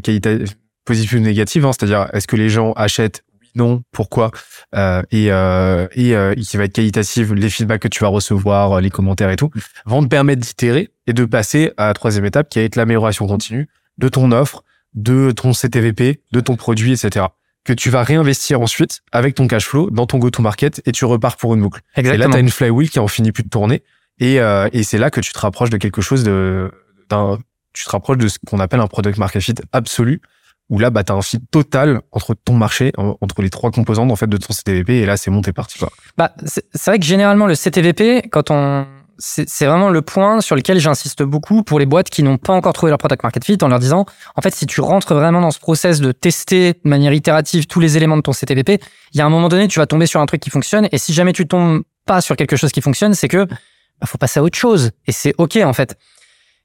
positive 0.85 1.19
ou 1.19 1.21
négative, 1.21 1.65
hein, 1.65 1.71
c'est-à-dire 1.73 2.07
est-ce 2.13 2.27
que 2.27 2.35
les 2.35 2.49
gens 2.49 2.73
achètent 2.73 3.23
non, 3.57 3.81
pourquoi, 3.91 4.31
euh, 4.75 5.01
et, 5.11 5.31
euh, 5.31 5.87
et, 5.93 6.15
euh, 6.15 6.33
qui 6.35 6.57
va 6.57 6.63
être 6.63 6.73
qualitative, 6.73 7.33
les 7.33 7.49
feedbacks 7.49 7.81
que 7.81 7.87
tu 7.87 8.03
vas 8.03 8.09
recevoir, 8.09 8.73
euh, 8.73 8.81
les 8.81 8.89
commentaires 8.89 9.29
et 9.29 9.35
tout, 9.35 9.49
vont 9.85 10.03
te 10.03 10.07
permettre 10.07 10.41
d'itérer 10.41 10.89
et 11.07 11.13
de 11.13 11.25
passer 11.25 11.71
à 11.77 11.87
la 11.87 11.93
troisième 11.93 12.25
étape 12.25 12.49
qui 12.49 12.59
va 12.59 12.65
être 12.65 12.75
l'amélioration 12.75 13.27
continue 13.27 13.67
de 13.97 14.07
ton 14.07 14.31
offre, 14.31 14.63
de 14.93 15.31
ton 15.31 15.53
CTVP, 15.53 16.21
de 16.31 16.39
ton 16.39 16.55
produit, 16.55 16.93
etc. 16.93 17.25
Que 17.65 17.73
tu 17.73 17.89
vas 17.89 18.03
réinvestir 18.03 18.61
ensuite 18.61 19.01
avec 19.11 19.35
ton 19.35 19.47
cash 19.47 19.65
flow 19.65 19.89
dans 19.89 20.05
ton 20.05 20.19
go-to-market 20.19 20.81
et 20.85 20.91
tu 20.91 21.05
repars 21.05 21.35
pour 21.35 21.53
une 21.53 21.61
boucle. 21.61 21.81
Exactement. 21.95 22.13
Et 22.13 22.27
là, 22.27 22.31
tu 22.31 22.37
as 22.37 22.39
une 22.39 22.49
flywheel 22.49 22.89
qui 22.89 22.99
en 22.99 23.07
finit 23.07 23.31
plus 23.31 23.43
de 23.43 23.49
tourner 23.49 23.83
et, 24.19 24.39
euh, 24.39 24.69
et 24.71 24.83
c'est 24.83 24.97
là 24.97 25.09
que 25.09 25.19
tu 25.19 25.31
te 25.31 25.39
rapproches 25.39 25.69
de 25.69 25.77
quelque 25.77 26.01
chose 26.01 26.23
de, 26.23 26.71
d'un, 27.09 27.39
tu 27.73 27.85
te 27.85 27.89
rapproches 27.89 28.17
de 28.17 28.27
ce 28.27 28.37
qu'on 28.45 28.59
appelle 28.59 28.79
un 28.79 28.87
product 28.87 29.17
market 29.17 29.41
fit 29.41 29.55
absolu 29.71 30.21
où 30.69 30.79
là, 30.79 30.89
bah, 30.89 31.03
tu 31.03 31.11
as 31.11 31.15
un 31.15 31.21
fit 31.21 31.39
total 31.39 32.01
entre 32.11 32.33
ton 32.33 32.53
marché, 32.53 32.91
entre 32.97 33.41
les 33.41 33.49
trois 33.49 33.71
composantes 33.71 34.11
en 34.11 34.15
fait 34.15 34.27
de 34.27 34.37
ton 34.37 34.53
CTVP, 34.53 34.97
et 34.97 35.05
là, 35.05 35.17
c'est 35.17 35.31
monté 35.31 35.53
parti. 35.53 35.79
Quoi. 35.79 35.89
Bah, 36.17 36.33
c'est 36.45 36.85
vrai 36.85 36.99
que 36.99 37.05
généralement, 37.05 37.47
le 37.47 37.55
CTVP, 37.55 38.27
quand 38.29 38.51
on, 38.51 38.85
c'est 39.19 39.65
vraiment 39.65 39.89
le 39.89 40.01
point 40.01 40.41
sur 40.41 40.55
lequel 40.55 40.79
j'insiste 40.79 41.23
beaucoup 41.23 41.63
pour 41.63 41.79
les 41.79 41.85
boîtes 41.85 42.09
qui 42.09 42.21
n'ont 42.21 42.37
pas 42.37 42.53
encore 42.53 42.73
trouvé 42.73 42.89
leur 42.89 42.99
product 42.99 43.23
market 43.23 43.43
fit 43.43 43.57
en 43.61 43.67
leur 43.67 43.79
disant, 43.79 44.05
en 44.35 44.41
fait, 44.41 44.53
si 44.53 44.65
tu 44.65 44.81
rentres 44.81 45.13
vraiment 45.13 45.41
dans 45.41 45.51
ce 45.51 45.59
process 45.59 45.99
de 45.99 46.11
tester 46.11 46.73
de 46.73 46.89
manière 46.89 47.13
itérative 47.13 47.65
tous 47.67 47.79
les 47.79 47.97
éléments 47.97 48.17
de 48.17 48.21
ton 48.21 48.33
CTVP, 48.33 48.79
il 49.13 49.17
y 49.17 49.21
a 49.21 49.25
un 49.25 49.29
moment 49.29 49.49
donné, 49.49 49.67
tu 49.67 49.79
vas 49.79 49.87
tomber 49.87 50.05
sur 50.05 50.19
un 50.19 50.25
truc 50.25 50.41
qui 50.41 50.49
fonctionne. 50.49 50.87
Et 50.91 50.97
si 50.97 51.13
jamais 51.13 51.33
tu 51.33 51.47
tombes 51.47 51.83
pas 52.05 52.21
sur 52.21 52.35
quelque 52.35 52.55
chose 52.55 52.71
qui 52.71 52.81
fonctionne, 52.81 53.13
c'est 53.13 53.27
que 53.27 53.45
bah, 53.45 54.05
faut 54.05 54.17
passer 54.17 54.39
à 54.39 54.43
autre 54.43 54.57
chose. 54.57 54.91
Et 55.07 55.11
c'est 55.11 55.33
OK, 55.37 55.55
en 55.57 55.73
fait. 55.73 55.97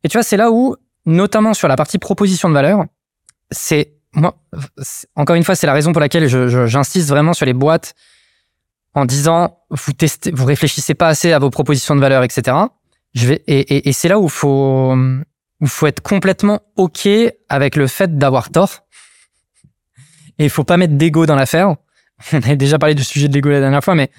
Et 0.05 0.09
tu 0.09 0.17
vois, 0.17 0.25
c'est 0.25 0.37
là 0.37 0.51
où, 0.51 0.77
notamment 1.07 1.55
sur 1.55 1.69
la 1.69 1.77
partie 1.77 1.99
proposition 1.99 2.49
de 2.49 2.55
valeur, 2.55 2.85
c'est 3.53 3.95
moi, 4.15 4.37
encore 5.17 5.37
une 5.37 5.45
fois, 5.45 5.55
c'est 5.55 5.67
la 5.67 5.73
raison 5.73 5.93
pour 5.93 6.01
laquelle 6.01 6.29
j'insiste 6.69 7.09
vraiment 7.09 7.33
sur 7.33 7.47
les 7.47 7.55
boîtes 7.55 7.95
en 8.95 9.07
disant 9.07 9.61
vous 9.71 9.93
testez, 9.93 10.31
vous 10.33 10.45
réfléchissez 10.45 10.95
pas 10.95 11.09
assez 11.09 11.33
à 11.33 11.39
vos 11.39 11.49
propositions 11.49 11.97
de 11.97 12.01
valeur, 12.01 12.23
etc. 12.23 12.57
Je 13.15 13.27
vais 13.27 13.43
et, 13.47 13.61
et, 13.61 13.89
et 13.89 13.93
c'est 13.93 14.09
là 14.09 14.19
où 14.19 14.29
faut 14.29 14.95
où 15.61 15.67
faut 15.67 15.87
être 15.87 16.01
complètement 16.03 16.61
ok 16.77 17.09
avec 17.49 17.77
le 17.77 17.87
fait 17.87 18.19
d'avoir 18.19 18.51
tort. 18.51 18.87
Et 20.39 20.45
il 20.45 20.51
faut 20.51 20.65
pas 20.65 20.77
mettre 20.77 20.95
d'ego 20.95 21.25
dans 21.25 21.37
l'affaire. 21.37 21.77
On 22.33 22.37
avait 22.37 22.57
déjà 22.57 22.79
parlé 22.79 22.95
du 22.95 23.05
sujet 23.05 23.29
de 23.29 23.35
l'ego 23.35 23.49
la 23.49 23.61
dernière 23.61 23.83
fois, 23.83 23.95
mais 23.95 24.11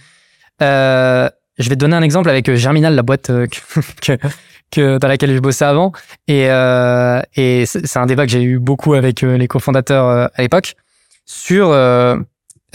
euh, 0.62 1.30
je 1.58 1.70
vais 1.70 1.76
te 1.76 1.80
donner 1.80 1.96
un 1.96 2.02
exemple 2.02 2.30
avec 2.30 2.50
euh, 2.50 2.56
Germinal, 2.56 2.96
la 2.96 3.04
boîte 3.04 3.30
euh, 3.30 3.48
que, 3.48 3.80
que, 4.18 4.28
que- 4.72 4.98
dans 4.98 5.08
laquelle 5.08 5.34
je 5.34 5.40
bossais 5.40 5.66
avant. 5.66 5.92
Et, 6.28 6.50
euh, 6.50 7.22
et 7.36 7.66
c'est 7.66 7.98
un 7.98 8.06
débat 8.06 8.26
que 8.26 8.32
j'ai 8.32 8.44
eu 8.44 8.60
beaucoup 8.60 8.94
avec 8.94 9.24
euh, 9.24 9.38
les 9.38 9.48
cofondateurs 9.48 10.30
à 10.34 10.42
l'époque 10.42 10.76
sur 11.26 11.70
euh, 11.70 12.18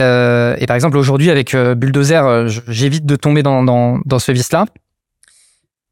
euh, 0.00 0.54
et 0.58 0.66
par 0.66 0.76
exemple 0.76 0.96
aujourd'hui 0.96 1.30
avec 1.30 1.54
Bulldozer, 1.56 2.48
j'évite 2.68 3.04
de 3.04 3.16
tomber 3.16 3.42
dans, 3.42 3.62
dans, 3.64 3.98
dans 4.04 4.18
ce 4.18 4.30
vice-là. 4.32 4.66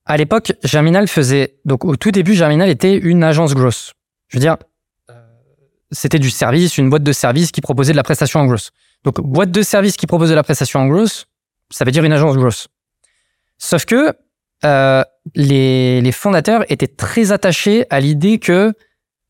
À 0.05 0.17
l'époque, 0.17 0.53
Germinal 0.63 1.09
faisait 1.09 1.57
donc 1.65 1.85
au 1.85 1.97
tout 1.97 2.13
début, 2.13 2.35
Germinal 2.35 2.69
était 2.69 2.97
une 2.97 3.25
agence 3.25 3.55
grosse. 3.55 3.93
Je 4.29 4.37
veux 4.37 4.41
dire, 4.41 4.57
c'était 5.91 6.19
du 6.21 6.31
service, 6.31 6.79
une 6.79 6.89
boîte 6.89 7.03
de 7.03 7.13
service 7.13 7.51
qui 7.51 7.61
proposait 7.61 7.93
de 7.93 7.97
la 7.97 8.03
prestation 8.05 8.41
en 8.41 8.47
grosse. 8.47 8.71
Donc 9.05 9.21
boîte 9.21 9.51
de 9.51 9.63
service 9.63 9.97
qui 9.97 10.07
propose 10.07 10.31
de 10.31 10.35
la 10.35 10.43
prestation 10.45 10.81
en 10.81 10.87
grosse, 10.87 11.27
ça 11.71 11.85
veut 11.85 11.91
dire 11.91 12.05
une 12.05 12.13
agence 12.13 12.37
grosse. 12.37 12.69
Sauf 13.59 13.85
que 13.85 14.13
euh, 14.65 15.05
les, 15.35 16.01
les 16.01 16.13
fondateurs 16.13 16.65
étaient 16.71 16.87
très 16.87 17.33
attachés 17.33 17.87
à 17.91 18.01
l'idée 18.01 18.39
que 18.39 18.73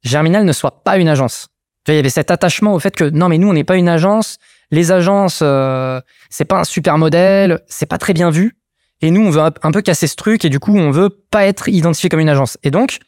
Germinal 0.02 0.45
ne 0.45 0.52
soit 0.52 0.83
pas 0.85 0.99
une 0.99 1.09
agence. 1.09 1.49
Il 1.88 1.95
y 1.95 1.99
avait 1.99 2.09
cet 2.09 2.30
attachement 2.30 2.75
au 2.75 2.78
fait 2.78 2.95
que 2.95 3.04
non, 3.04 3.28
mais 3.28 3.38
nous, 3.38 3.49
on 3.49 3.52
n'est 3.52 3.64
pas 3.64 3.76
une 3.76 3.88
agence. 3.88 4.38
Les 4.71 4.90
agences, 4.90 5.40
euh, 5.42 6.00
c'est 6.30 6.45
pas 6.45 6.59
un 6.59 6.64
super 6.64 6.99
modèle, 6.99 7.61
c'est 7.68 7.87
pas 7.87 7.99
très 7.99 8.12
bien 8.12 8.30
vu. 8.30 8.56
Et 9.02 9.11
nous, 9.11 9.21
on 9.21 9.30
veut 9.30 9.40
un, 9.40 9.73
peu 9.73 9.83
casser 9.83 10.06
ce 10.06 10.16
truc 10.16 10.45
et 10.45 10.49
du 10.49 10.59
coup, 10.59 10.76
on 10.76 10.90
veut 10.90 11.11
pas 11.11 11.47
être 11.47 11.68
identifié 11.68 12.09
comme 12.09 12.21
une 12.21 12.28
agence. 12.28 12.59
Et 12.62 12.71
donc, 12.71 12.99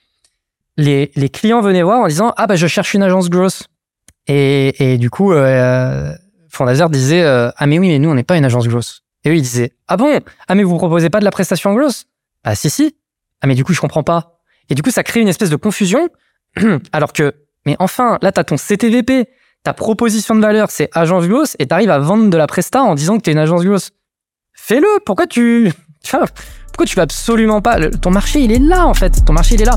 les, 0.77 1.11
les 1.17 1.29
clients 1.29 1.61
venaient 1.61 1.83
voir 1.83 2.01
en 2.01 2.09
disant 2.09 2.35
ah 2.37 2.47
bah 2.47 2.57
je 2.57 2.67
cherche 2.67 2.95
une 2.95 3.03
agence 3.03 3.31
grosse. 3.31 3.65
Et, 4.27 4.93
et 4.93 4.99
du 4.99 5.11
coup, 5.11 5.33
euh, 5.33 6.13
Fondazer 6.51 6.89
disait 6.91 7.23
euh, 7.23 7.51
ah 7.57 7.67
mais 7.67 7.79
oui, 7.79 7.89
mais 7.89 7.99
nous, 7.99 8.11
on 8.11 8.15
n'est 8.15 8.23
pas 8.23 8.37
une 8.37 8.45
agence 8.45 8.69
grosse. 8.69 9.03
Et 9.25 9.31
eux, 9.31 9.37
ils 9.37 9.43
disaient 9.43 9.73
ah 9.89 9.97
bon? 9.97 10.21
Ah 10.47 10.55
mais 10.55 10.63
vous 10.63 10.77
proposez 10.77 11.11
pas 11.11 11.21
de 11.21 11.25
la 11.25 11.31
prestation 11.31 11.75
grosse 11.75 12.07
Ah 12.45 12.55
si 12.55 12.71
si. 12.71 12.97
Ah 13.41 13.47
mais 13.47 13.55
du 13.55 13.65
coup, 13.65 13.73
je 13.73 13.81
comprends 13.81 14.03
pas. 14.03 14.41
Et 14.69 14.75
du 14.75 14.83
coup, 14.83 14.91
ça 14.91 15.03
crée 15.03 15.21
une 15.21 15.29
espèce 15.29 15.51
de 15.51 15.57
confusion. 15.57 16.09
Alors 16.93 17.13
que 17.13 17.35
mais 17.67 17.77
enfin, 17.81 18.19
là, 18.23 18.33
t'as 18.33 18.45
ton 18.45 18.57
CTVP, 18.57 19.29
ta 19.63 19.75
proposition 19.75 20.35
de 20.35 20.41
valeur, 20.41 20.71
c'est 20.71 20.89
agence 20.95 21.27
grosse, 21.27 21.55
et 21.59 21.67
t'arrives 21.67 21.91
à 21.91 21.99
vendre 21.99 22.31
de 22.31 22.37
la 22.39 22.47
presta 22.47 22.83
en 22.83 22.95
disant 22.95 23.19
que 23.19 23.23
t'es 23.25 23.33
une 23.33 23.39
agence 23.39 23.63
grosse. 23.63 23.91
Fais-le. 24.55 24.89
Pourquoi 25.05 25.27
tu, 25.27 25.71
pourquoi 26.11 26.87
tu 26.87 26.97
vas 26.97 27.03
absolument 27.03 27.61
pas 27.61 27.91
Ton 27.91 28.11
marché, 28.11 28.41
il 28.41 28.53
est 28.53 28.59
là 28.59 28.87
en 28.87 28.95
fait. 28.95 29.23
Ton 29.27 29.35
marché, 29.35 29.57
il 29.57 29.63
est 29.63 29.67
là. 29.67 29.77